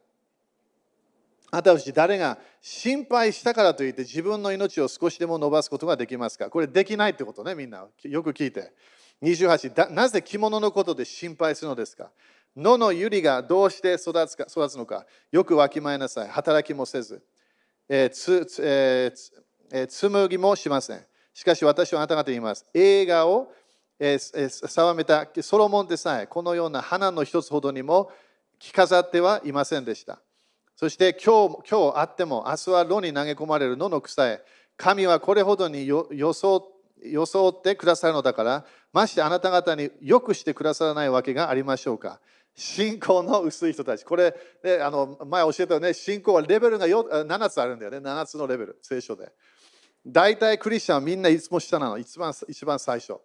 [1.52, 6.50] あたたち誰が心配したからといって自分の命を少しでも伸ばすことができますか？
[6.50, 7.88] これできないってことね、みんな。
[8.04, 8.74] よく聞いて。
[9.22, 12.12] 28なぜ着物のことで心配するのですか？
[12.56, 16.30] 野の百合がどうして育つか育つのかよくわきまえなさい。
[16.30, 17.22] 働きもせず、
[17.88, 21.06] えーつつえーえー、紡ぎもしません。
[21.34, 22.66] しかし私はあなた方言います。
[22.74, 23.52] 映画を、
[24.00, 28.12] えーえー、定めたソロモンでさえこのような花の一つほどにも
[28.58, 30.20] 着飾ってはいませんでした。
[30.80, 34.42] そして今日今日あっても明日は炉に投げ込まれる野の草へ。
[34.78, 36.70] 神はこれほどに装
[37.50, 42.22] ってくださるのだからましてあなた方によくしてくださらないわけがありましょうか。
[42.56, 44.06] 信仰の薄い人たち。
[44.06, 45.94] これ、ね、あの前教えたよね。
[45.94, 47.98] 信仰はレベルが7つあるんだよね。
[47.98, 48.80] 7つのレベル。
[48.82, 49.34] 聖書で。
[50.08, 51.98] 大体クリスチャンはみんないつも下なの。
[51.98, 53.16] 一番一番最初。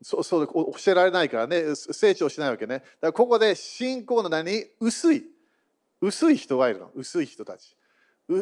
[0.00, 1.74] そうそう教えられないからね。
[1.74, 2.78] 成長しないわけね。
[2.78, 5.33] だからここで信仰の何薄い。
[6.04, 6.90] 薄い人がいるの。
[6.94, 7.76] 薄い人たち。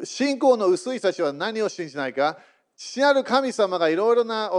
[0.04, 2.38] 信仰の薄い人たちは何を信じないか。
[2.76, 4.50] 父なる神様がいろいろな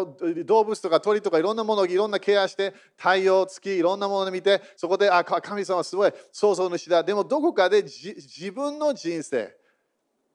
[0.46, 7.04] 動物とか鳥とかいろんなものをいろんなケアして太陽月いろんなものを見てそこであ神様すごい創造主だ。
[7.04, 9.54] でもどこかで自分の人生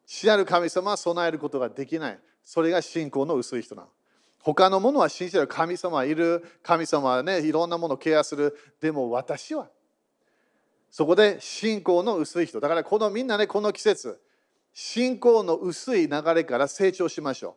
[0.04, 2.18] 父なる神様は備えることができない。
[2.44, 3.88] それが信仰の薄い人なの。
[4.40, 5.46] 他のものは信じてる。
[5.46, 6.44] 神様はいる。
[6.62, 8.56] 神様はねいろんなものをケアする。
[8.80, 9.70] でも私は
[10.90, 12.60] そこで信仰の薄い人。
[12.60, 14.20] だからこのみんなね、この季節、
[14.72, 17.54] 信仰の薄い流れから成長しましょう。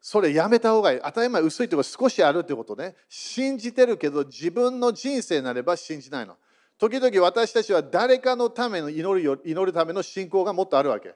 [0.00, 1.00] それやめた方がいい。
[1.02, 2.94] 当たり前薄いとこ少しあるってことね。
[3.08, 6.36] 信じてるけど自分の人生になれば信じないの。
[6.78, 11.14] 時々私たちは誰かのための祈る祈るための信仰がもっとあるわけ。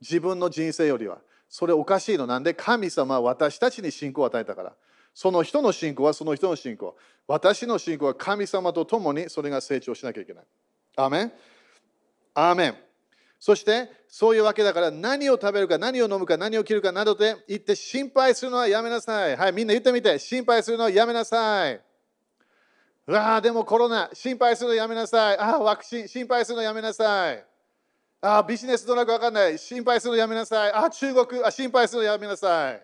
[0.00, 1.18] 自分の人生よりは。
[1.48, 2.26] それおかしいの。
[2.26, 4.72] なんで神様は私たちに信仰を与えたから。
[5.14, 6.96] その人の信仰はその人の信仰。
[7.28, 10.44] 私の信仰は神様と共にそれが成長しなきゃいけない。
[10.96, 11.32] アメン
[12.34, 12.74] アメン
[13.38, 19.36] そしてそういうわけだから何を食べるか何を飲むか何を着るかなどで言って心配するのはやめなさい。
[19.36, 21.80] はい、みんな言ってみて心配するのはやめなさい。
[23.06, 25.38] うわあ、でもコロナ心配するのやめなさい。
[25.38, 27.44] ああ、ワクチン心配するのやめなさい。
[28.22, 30.72] ああ、ビジネスどなくわかんない心配するのやめなさい。
[30.72, 32.82] ああ、中国あ心配するのやめなさい。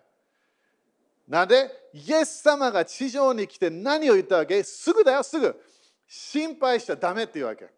[1.27, 4.63] なんでイエス様が地上に来て何を言ったわけ？
[4.63, 5.59] すぐだよ、すぐ。
[6.07, 7.71] 心配しちゃダメっていうわけ。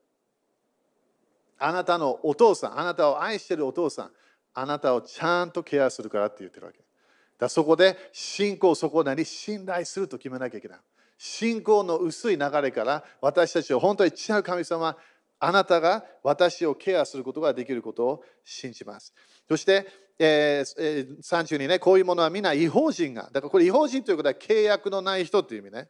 [1.65, 4.11] あなたのお父さん、あなたを愛してるお父さん、
[4.55, 6.81] あなたをちゃんとケアするからって言ってるわけ。
[7.39, 10.79] だそこで信仰そこなり信頼すると決めなきゃいけない。
[11.19, 14.97] 信仰の薄い流れから私たちを本当に違う神様、
[15.39, 19.15] あなたが私をケアすることができることを信じます。
[19.49, 19.87] そして、
[20.19, 25.89] えー、32ね、こういうものは皆違法人が、だからこれ違法人ということは契約のない人という意味ね。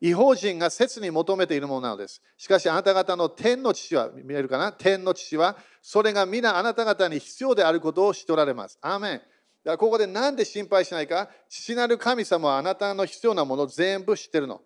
[0.00, 2.22] 違法人が切に求めているものなのです。
[2.36, 4.72] しかしあなた方の天の父は、見えるかな？
[4.72, 8.78] 天の父は、それが皆あなた方に必要であることを知っておられます。
[8.80, 9.12] アーメン。
[9.12, 9.26] だか
[9.64, 11.28] らここで何で心配しないか？
[11.48, 14.62] 父なる神様はあなたの必要なものを全部知ってるの。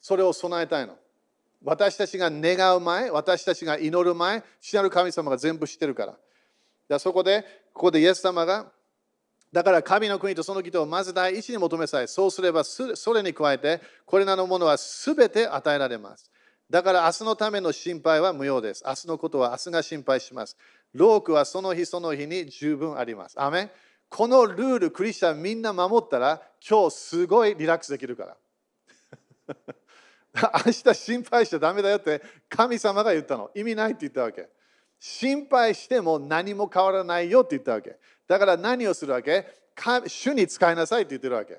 [0.00, 0.96] それを備えたいの。
[1.62, 6.16] 私たちが願う前、私たちが祈る前、父なる神様が全部知ってるから。
[6.88, 8.72] だそこで、ここでイエス様が、
[9.52, 16.30] だから神の国とその義とをまず第一に求めさえ、そうすればそれに加えて、これらのものはすべて与えられます。
[16.70, 18.84] だから明日のための心配は無用です。
[18.86, 20.56] 明日のことは明日が心配します。
[20.94, 23.40] ロークはその日その日に十分あります。
[23.40, 23.70] アメ
[24.08, 28.36] このルール、クリスチャンみんな守ったら、今日すごいリラックスできるから。
[30.64, 33.50] 明日心配しちゃだめだよって神様が言ったの。
[33.54, 34.48] 意味ないって言ったわけ。
[35.00, 37.98] 心配しても何も変わらないよって言ったわけ。
[38.30, 39.44] だから何をするわけ？
[40.06, 41.58] 主に使いなさいって言ってるわけ。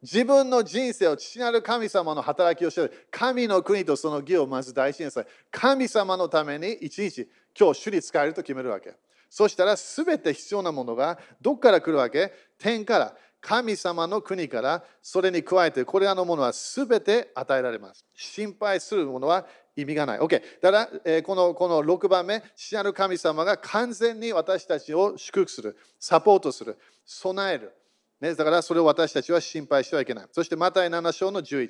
[0.00, 5.26] 自分の人生を父なる神様の働きをして、神の国とその義をまず大事にさい。
[5.50, 7.28] 神様のためにいちいち、
[7.58, 8.94] 今日主に使えると決めるわけ。
[9.28, 12.32] そしたら全て必要なものがどこから来るわけ？
[12.60, 13.16] 天から。
[13.42, 18.06] 神様の国からそれに加えてこれらのものは全て与えられます。
[18.14, 20.18] 心配するものは意味がない。
[20.20, 20.40] OK。
[20.60, 27.72] だから、えー、このこの6番目、父なる神様が完全に私たちを祝福する、サポートする、備える。
[28.20, 30.26] ね、だからそれを私たちは心配してはいけない。
[30.30, 31.68] そして、マタイ7章の11。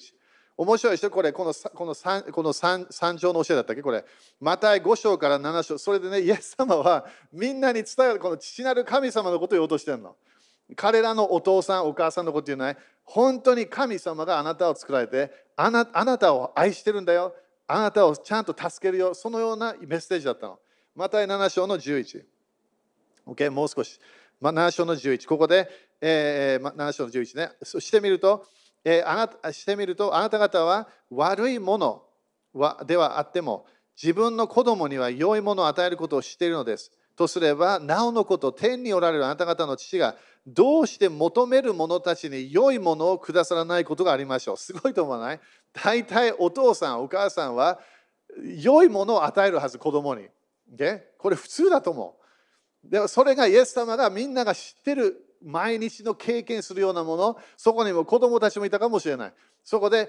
[0.58, 3.82] 面白い人、これ、このこの 3, この 3, 3章の教えだったっけ？
[3.82, 4.04] これ。
[4.38, 5.78] マタイ5章から7章。
[5.78, 10.16] それでね、イエス様はみんなに伝える、この父なる神様のことを言おうとしてるの。
[10.76, 12.76] 彼らのお父さん、お母さんのこと言うない。
[13.04, 17.34] 本当に神様があなたを作られてあな、あなたを愛してるんだよ。
[17.66, 19.14] あなたをちゃんと助けるよ。
[19.14, 20.58] そのようなメッセージだったの。
[20.94, 22.24] マタイ7章の11。
[23.26, 23.98] OK、もう少し。
[24.40, 25.26] まあ7章の11。
[25.26, 25.68] ここで、
[26.00, 27.52] えー、7章の11ね。
[27.62, 28.46] そしてみると、
[28.84, 32.02] えー、あなたしてみると、あなた方は悪いもの
[32.52, 33.66] はではあっても、
[34.00, 36.90] 自分の子供には良いものを与えることを知っているのです。
[37.16, 44.56] とすれば、なおのこと、天におられるあなた方の父が、どうして求める者たちに良いものをくださらないことがありましょう。
[44.56, 45.40] すごいと思わない？
[45.72, 47.78] 大体お父さん、お母さんは
[48.60, 50.26] 良いものを与えるはず、子供に。
[51.18, 52.16] これ普通だと思
[52.84, 52.90] う。
[52.90, 59.32] でもそれがイエス様がみんなが知ってる毎日の経験するようなもの、そこにも子供たちもいたかもしれない。
[59.62, 60.08] そこで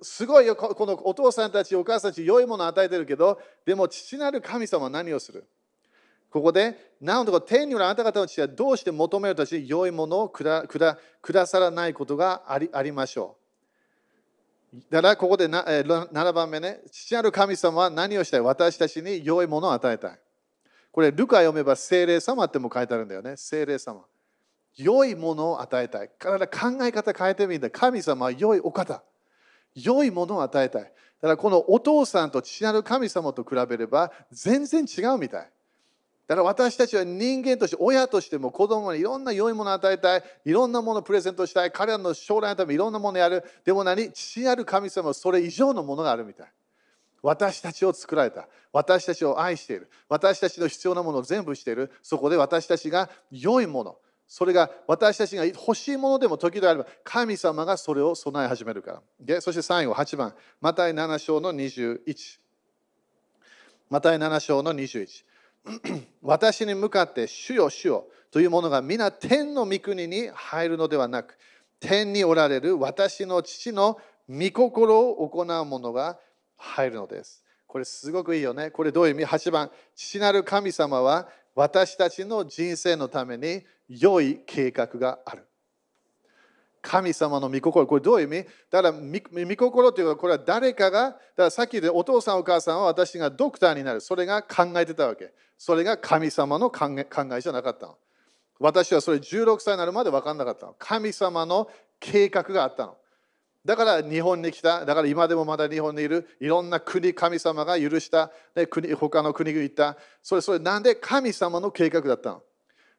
[0.00, 5.46] すごいよ、このお父さんたち、お母さんたち、良いものを与えてるけど、でも父なる神様は何をする？
[6.34, 13.36] ここで、なお天によるあなた方の父はどうして求めるたちに良いものをくだくだくださらないことがありありましょ
[14.72, 14.78] う。
[14.90, 18.40] だからここでな7番目ね、父なる神様は何をしたい？
[18.40, 20.18] 私たちに良いものを与えたい。
[20.90, 23.36] これ、ルカ読めば精霊様っても書いてあるんだよね。
[23.36, 24.04] 精霊様。
[24.74, 26.08] 良いものを与えたい。
[26.18, 27.70] から考え方変えてみるんだ。
[27.70, 29.04] 神様は良いお方。
[29.76, 30.82] 良いものを与えたい。
[30.82, 30.94] だか
[31.28, 35.50] らこのお父さんと父なる神様と比べれば全然違うみたい。
[36.26, 43.44] だから私たちは人間として、親としても子供にいろんな良いものを与えたい、いろんなものをプレゼントしたい、彼らの将来のためにいろんなものをやる。
[43.64, 44.10] でも何？
[44.10, 46.52] 父なる神様はそれ以上のものがあるみたい。
[47.20, 48.48] 私たちを作られた。
[48.72, 49.90] 私たちを愛している。
[50.08, 51.90] 私たちの必要なものを全部している。
[52.02, 53.96] そこで私たちが良いもの。
[54.26, 59.40] それが私たちが欲しいものでも時々あれば神様がそれを備え始めるから。
[59.42, 61.98] そして最後8番、マタイ7章の21。
[63.90, 65.24] マタイ7章の21。
[66.22, 71.38] 私に向かって主よ主よというものが皆天の御国に入るのではなく、
[71.80, 73.98] 天におられる私の父の
[74.28, 76.18] 御心を行うものが
[76.56, 77.44] 入るのです。
[77.66, 78.70] これすごくいいよね。
[78.70, 85.46] これどういう意味 ?8 番、父なる神様は私たちの人生のために良い計画がある。
[86.86, 88.48] 神様の御心、これどういう意味？
[88.70, 94.02] だから御心というのはこれは誰かが、だからさっきでお父さんお母さんは私がドクターになる。
[94.02, 95.32] それが考えてたわけ。
[95.56, 97.96] それが神様の考え考えじゃなかったの。
[98.60, 100.76] 私はそれ16歳になるまで分かんなかったの。
[100.78, 102.96] 神様の計画があったの。
[103.64, 104.84] だから日本に来た。
[104.84, 106.28] だから今でもまだ日本にいる。
[106.38, 108.30] いろんな国、神様が許した。
[108.54, 109.96] ね、国他の国が行った。
[110.22, 112.42] それ、それなんで神様の計画だったの？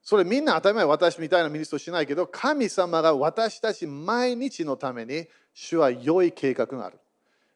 [0.05, 6.99] それみんな当たり前私みたいなミニストしないけど、神様が私たち毎日のために主は良い計画がある。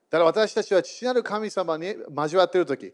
[0.09, 2.85] だから私たちは父なる神様に交わっているとき、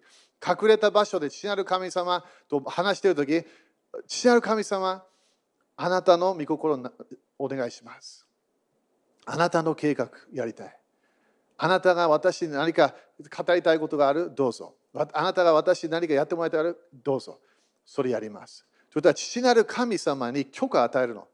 [0.45, 3.45] 隠れた場所で父なる神様と話しているとき、
[4.05, 5.05] 父なる神様、
[5.77, 6.91] あなたの御心を
[7.39, 8.27] お願いします。
[9.25, 10.77] あなたの計画やりたい。
[11.57, 12.93] あなたが私に何か
[13.37, 14.75] 語りたいことがあるどうぞ。
[14.93, 17.39] あなたが私に何かやってもらいたいあるどうぞ。
[17.85, 18.65] それやります。
[18.95, 21.27] それとは父なる神様に許可を与えるの。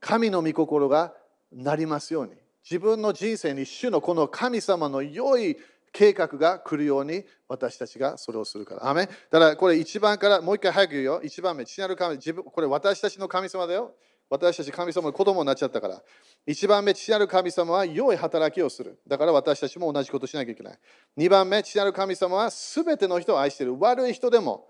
[0.00, 1.14] 神の御心が
[1.52, 2.32] なりますように。
[2.68, 5.56] 自分の人生に主のこの神様の良い
[5.92, 8.88] 計画が来るように私たちがそれをするから。
[8.88, 11.20] アメだからこれ一番からもう一回早く言うよ。
[11.22, 13.94] 一番目、父なる神、自分これ私たちの神様だよ。
[14.28, 16.02] 私たち神様の子供になっちゃったから。
[16.48, 18.98] 1番目、父なる神様は良い働きをする。
[19.06, 20.78] だから私たちも同じことしなきゃいけない。
[21.16, 23.78] 2番目、父なる神様は全ての人を愛している。
[23.78, 24.66] 悪い人でも。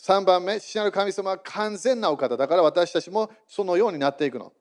[0.00, 2.36] 3番目、父なる神様は完全なお方。
[2.36, 4.52] だから私たちもそのようになっていくの。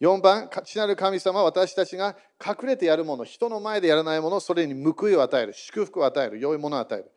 [0.00, 7.10] 4番、父なる神様は私たちが隠れてやるもの、人の前でやらないもの、それに報いを与える、祝福を与える、良いものを与える。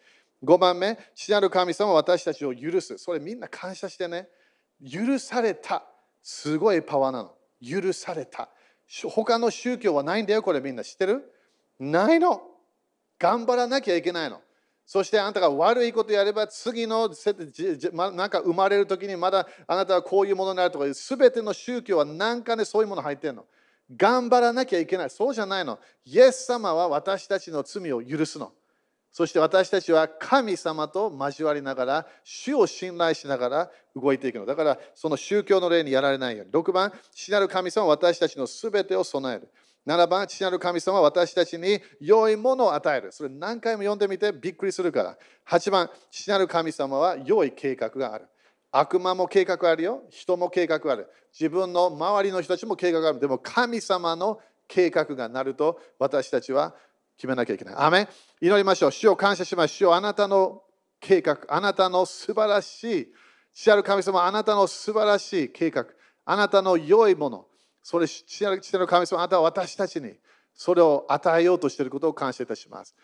[0.43, 2.97] 5番目、父なる神様は私たちを許す。
[2.97, 4.30] それみんな感謝してね。
[4.89, 5.84] 許された。
[6.24, 7.36] すごいパワーなの。
[7.61, 8.49] 許された。
[9.03, 11.30] 他の宗教はないんだよ、これみんな知ってる？
[11.78, 12.41] ないの。
[13.20, 14.41] 頑張らなきゃいけないの。
[14.92, 17.12] そしてあなたが悪いことやれば次の
[18.16, 23.46] なんか生まれる時にまだあなたはこういうものになるとか全ての宗教は何かでそういうもの入ってるの。
[23.96, 25.12] 頑張らなきゃいけない。
[25.12, 25.78] そうじゃないの。
[26.06, 28.52] イエス様は私たちの罪を許すの。
[29.12, 34.48] そして私たちは神様と交わりながら、主を信頼しながら動いていくの。
[34.48, 36.52] だから、その宗教の例にやられないように。
[36.52, 39.50] 6番、父なる神様は私たちのすべてを備える。
[39.86, 43.11] 7番、父なる神様は私たちに良いものを与える。
[43.11, 45.17] それ何回も読んでみてびっくりするから。
[45.47, 48.27] 8番、父なる神様は良い計画がある。
[48.71, 50.03] 悪魔も計画あるよ。
[50.09, 51.07] 人も計画ある。
[51.32, 53.19] 自分の周りの人たちも計画ある。
[53.19, 56.75] でも神様の計画がなると私たちは
[57.17, 57.75] 決めなきゃいけない。
[57.77, 58.07] アメ
[58.39, 58.91] 祈りましょう。
[58.91, 59.93] 主を感謝しましょう。
[59.93, 60.63] あなたの
[60.99, 63.13] 計画、あなたの素晴らしい、
[63.53, 65.86] 父なる神様、あなたの素晴らしい計画、
[66.25, 67.47] あなたの良いもの、
[67.82, 70.13] それ、父なる神様、あなたは私たちに
[70.53, 72.95] それを与えようとしていることを感謝いたします。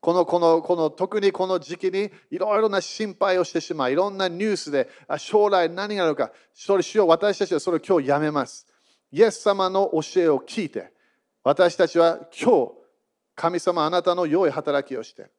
[0.00, 8.66] このこのこの特にこの時期にいろいろな心配をしてしまう、いろんなニュースで将来何があるか、それしよ、私たちはそれを今日やめます。
[9.12, 10.90] イエス様の教えを聞いて、
[11.44, 12.72] 私たちは今日、
[13.34, 15.30] 神様あなたの良い働きをして、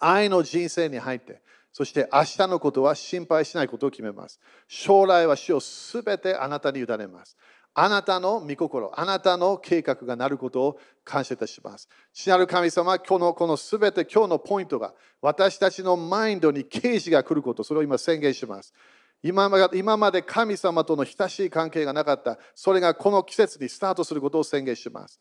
[0.00, 1.40] 愛の人生に入って、
[1.72, 4.40] そして明日のことは心配しないことを決めます。
[4.66, 7.36] 将来は死をすべてあなたに委ねます。
[7.74, 11.88] あなたの御心、あなたの計画がなることを感謝いたします。
[12.12, 18.74] 父なる神様、今日のこのすべて今日のポイントが私たちのマインドに刑事が来ること、それを今宣言します。
[19.22, 25.20] 今まで神様との親しい関係がなかった、それがこの季節にスタートすることを宣言します。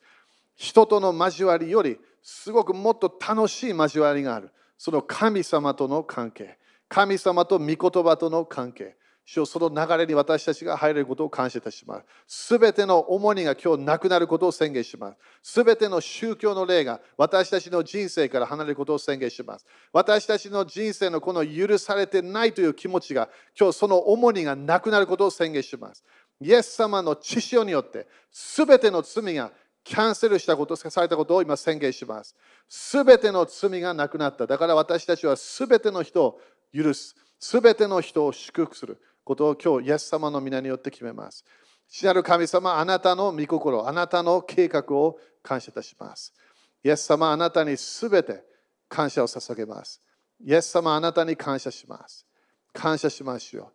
[0.55, 4.51] 人との交わりよりすごくもっと楽しい交わりがある。
[4.77, 6.57] その神様との関係。
[6.89, 8.95] 神様と御言葉との関係。
[9.29, 12.05] 主その流れに私たちが入れることを感謝いたします。
[12.27, 15.17] すべての重荷が今日なくなることを宣言します。
[15.43, 19.65] すべての宗教の霊が私たちの人生から離れることを宣言します。
[19.91, 23.27] 私たちの人生のこの許されてないという気持ちが
[23.59, 26.05] 今日その重荷がなくなることを宣言します。
[26.39, 29.51] イエス様の知潮によってすべての罪が
[29.83, 32.33] キャンセルしたこと、されたことを今宣言します。
[32.69, 34.47] すべての罪がなくなった。
[34.47, 36.39] だから私たちはすべての人を
[36.73, 37.13] 許す。
[37.39, 38.97] すべての人を祝福する
[39.27, 41.43] ことを今日、イエス様の皆によって決めます。
[41.89, 46.33] 父なる神様、あなたの御心、あなたの計画を感謝いたします。
[46.81, 48.41] イエス様、あなたにすべて
[48.87, 49.99] 感謝を捧げます。
[50.41, 52.25] イエス様、あなたに感謝します。
[52.71, 53.71] 感謝しましょ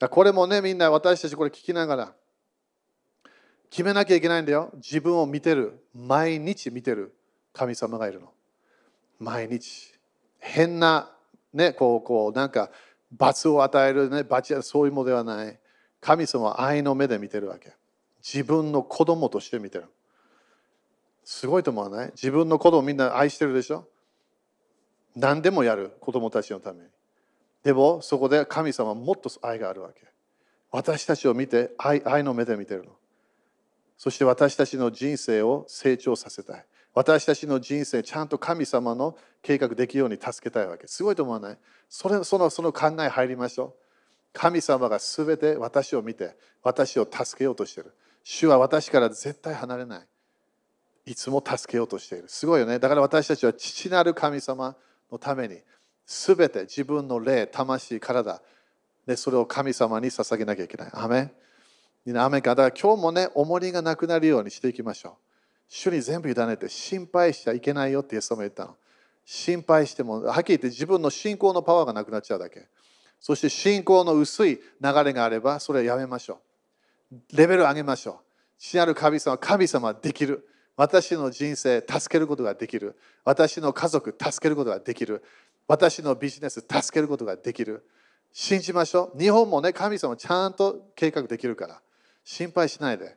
[0.00, 0.08] う。
[0.08, 2.14] これもね、みんな私たちこれ聞きながら、
[3.68, 4.70] 決めなきゃいけないんだよ。
[4.76, 5.84] 自分を見てる。
[5.94, 7.14] 毎日見てる
[7.52, 8.32] 神様がいるの。
[9.18, 9.92] 毎日。
[10.38, 11.10] 変な、
[11.52, 12.70] ね、こう、こう、なんか、
[13.12, 15.58] 罰を与える、ね、罰やそういうものではない。
[16.00, 17.72] 神様は愛の目で見てるわけ。
[18.22, 19.86] 自分の子供として見てる。
[21.24, 22.10] すごいと思わない？
[22.12, 23.88] 自分の子供みんな愛してるでしょ？
[25.16, 26.88] 何でもやる子供たちのために。
[27.64, 30.06] でもそこで神様はもっと愛があるわけ。
[30.70, 32.92] 私たちを見て愛愛の目で見てるの。
[33.96, 36.64] そして私たちの人生を成長させたい。
[36.94, 40.86] 私たちの人生、ちゃんと神様の計画できるように助けたいわけ。
[40.86, 41.58] すごいと思わない？
[41.88, 43.74] それそのその考え入りましょう。
[44.32, 47.94] 神様がすべて私を見て、私を助けようとしている。
[48.24, 50.06] 主は私から絶対離れない。
[51.06, 52.24] いつも助けようとしている。
[52.28, 52.78] すごいよね。
[52.78, 54.76] だから私たちは父なる神様
[55.10, 55.58] のために、
[56.04, 58.42] すべて自分の霊、魂、体
[59.06, 60.90] でそれを神様に捧げなきゃいけない。
[60.92, 62.54] アメン雨か。
[62.54, 65.27] だから今日もね、重りがなくなるようにしていきましょう。
[65.68, 68.76] 主に全部委ねて心配しちゃいけないよってイエス様言ったの。
[69.24, 72.66] 心配しても、はっきり言って自分の信仰のパワーがなくなっちゃうだけ。
[73.20, 76.40] そして信仰の薄い流れがあれば、それはやめましょ
[77.12, 77.36] う。
[77.36, 78.16] レベル上げましょう。
[78.58, 80.48] 死なる神様、神様できる。
[80.76, 82.96] 私の人生助けることができる。
[83.24, 85.22] 私の家族助けることができる。
[85.66, 87.84] 私のビジネス助けることができる。
[88.32, 89.18] 信じましょう。
[89.18, 91.80] 日本もね、神様ちゃんと計画できるから。
[92.24, 93.16] 心配しないで。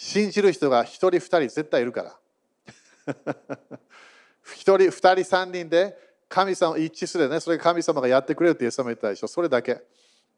[0.00, 2.16] 信じる人が1人、2人絶対いるから。
[3.16, 3.16] 1
[4.46, 7.40] 人、2人、3人で神様一致するね。
[7.40, 9.26] それ神様がやってくれるってイエス様言ったでしょ。
[9.26, 9.82] それだけ。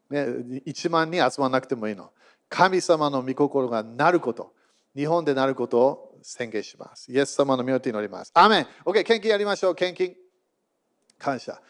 [0.09, 0.23] ね、
[0.65, 2.11] 1万人集まらなくてもいいの。
[2.49, 4.51] 神様の御心がなること、
[4.95, 7.11] 日本でなることを宣言します。
[7.11, 8.31] イエス様の身を祈ります。
[8.33, 9.75] アメン !OK、献金やりましょう。
[9.75, 10.15] 献金。
[11.19, 11.61] 感謝。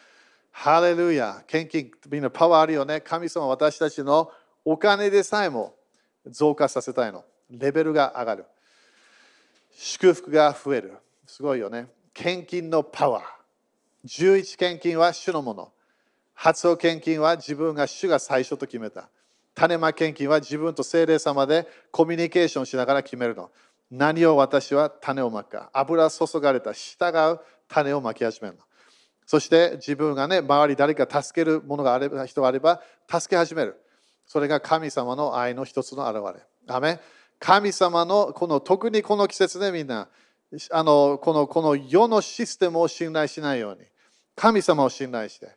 [0.50, 1.44] ハレルヤ。
[1.46, 3.02] 献金、みんなパワーあるよね。
[3.02, 4.32] 神様私たちの
[4.64, 5.76] お金でさえも
[6.26, 7.26] 増加させたいの。
[7.52, 8.46] レベルが上がる。
[9.74, 10.94] 祝福が増える。
[11.26, 11.88] すごいよね。
[12.14, 13.24] 献金のパワー。
[14.06, 15.72] 11献金は主のもの。
[16.34, 19.10] 初音献金は自分が主が最初と決めた。
[19.54, 23.52] 種ま献金は自分と精霊様でコミュニケーションしながら決めるの。
[23.92, 25.70] 何を私は種をまくか。
[25.74, 28.64] 油注がれた従う種をまき始めるの。
[29.26, 33.80] そして自分がね、周り誰か助けるものがあれば、人があれば助け始める。
[34.26, 36.44] それが神様の愛の一つの表れ。
[36.68, 37.00] アメ
[37.42, 40.08] 神様のこの特にこの季節でみんな
[40.70, 43.80] あのこのこの世のシステムを信頼しないように
[44.36, 45.50] 神様を信頼して、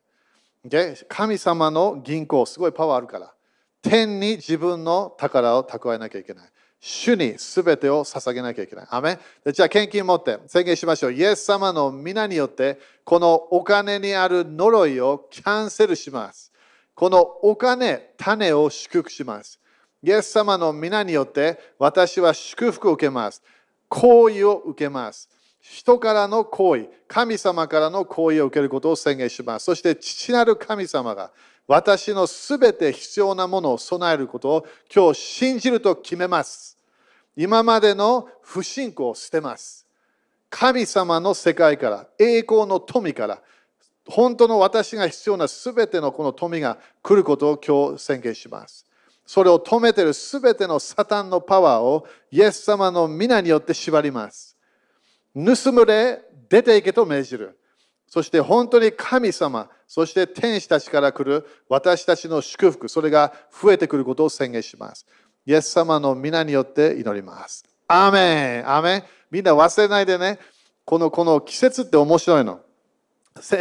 [1.09, 3.35] 神様の銀行すごいパワーあるから
[3.83, 6.49] 天に自分の宝を蓄えなきゃいけない
[6.81, 8.87] 主に全てを捧げなきゃいけない。
[8.91, 9.19] アメ
[9.53, 11.13] じゃあ、献金持って宣言しましょう。
[11.13, 16.53] イエス様の皆によって、このお金にある呪いをキャンセルします。
[16.95, 19.59] このお金、種を祝福します。
[20.05, 23.43] イエス様の皆によって私は祝福を受けます。
[23.89, 25.31] 行為を受けます。
[25.63, 29.65] 人からの行為、神様からの行為を受けることを宣言します。
[29.65, 31.31] そして父なる神様が
[31.67, 36.77] 私のすべて必要なものを備えることを今日信じると決めます。
[37.35, 39.87] 今までの不信仰を捨てます。
[40.51, 43.41] 神様の世界から、栄光の富から、
[44.07, 48.85] 本当の私が必要なすべてのこの富が来ることを今日宣言します。
[49.27, 54.57] それを止めてるすべてのサタンのパワーをイエス様の皆によって縛ります。
[55.35, 57.59] 盗むで出ていけと命じる。
[58.07, 65.07] そして本当に神様、そして天使たちから来る私たちの祝福、それが増えてくることを宣言します。
[65.47, 67.65] イエス様の皆によって祈ります。
[67.89, 70.39] アメンアメンみんな忘れないでね、
[70.85, 72.61] このこの季節って面白いの。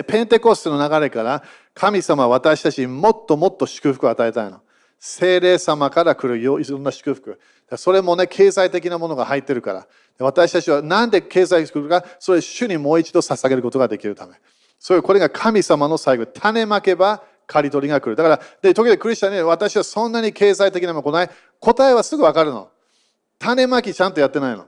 [0.06, 1.44] ペンテコステの流れから
[1.74, 4.62] 神様私たちにもっともっと祝福を与えたいの。
[5.06, 7.38] 精霊様から来るよいろんな祝福。
[7.76, 9.88] それもね、経済的なものが入ってるから。
[10.18, 14.36] 私たちはなんで経済祝福か、それ主にもう一度捧げることができるため。
[14.80, 16.26] それこれが神様の最後。
[16.28, 18.16] 種まけば刈り取りが来る。
[18.16, 21.30] だから、で時々クリスチャンに、私はそんなに経済的なもの来ない。
[21.60, 22.70] 答えはすぐわかるの。
[23.40, 24.68] 種まきちゃんとやってないの。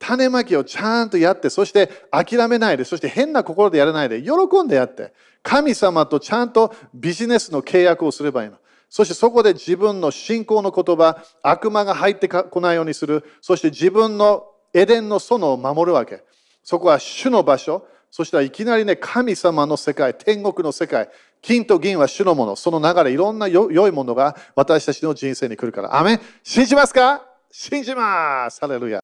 [0.00, 4.32] 種まきをちゃんとやって、そして諦めないで、そして変な心でやらないで、喜
[4.64, 5.14] んでやって、
[5.44, 8.56] 神様とちゃんとビジネスの契約をすればいいの。
[8.88, 13.24] そしてそこで自分の信仰の言葉、悪魔が入ってこないようにする。
[13.40, 16.22] そして自分のエデンの園を守るわけ。
[16.62, 17.86] そこは主の場所。
[18.10, 21.10] そしたらいきなりね、神様の世界、天国の世界、
[21.42, 22.56] 金と銀は主のもの。
[22.56, 25.98] その流れ、いろんな良いものが私たちの人生に来るから。
[25.98, 27.26] アメ信じますか？
[27.50, 28.94] 信じますハレルヤ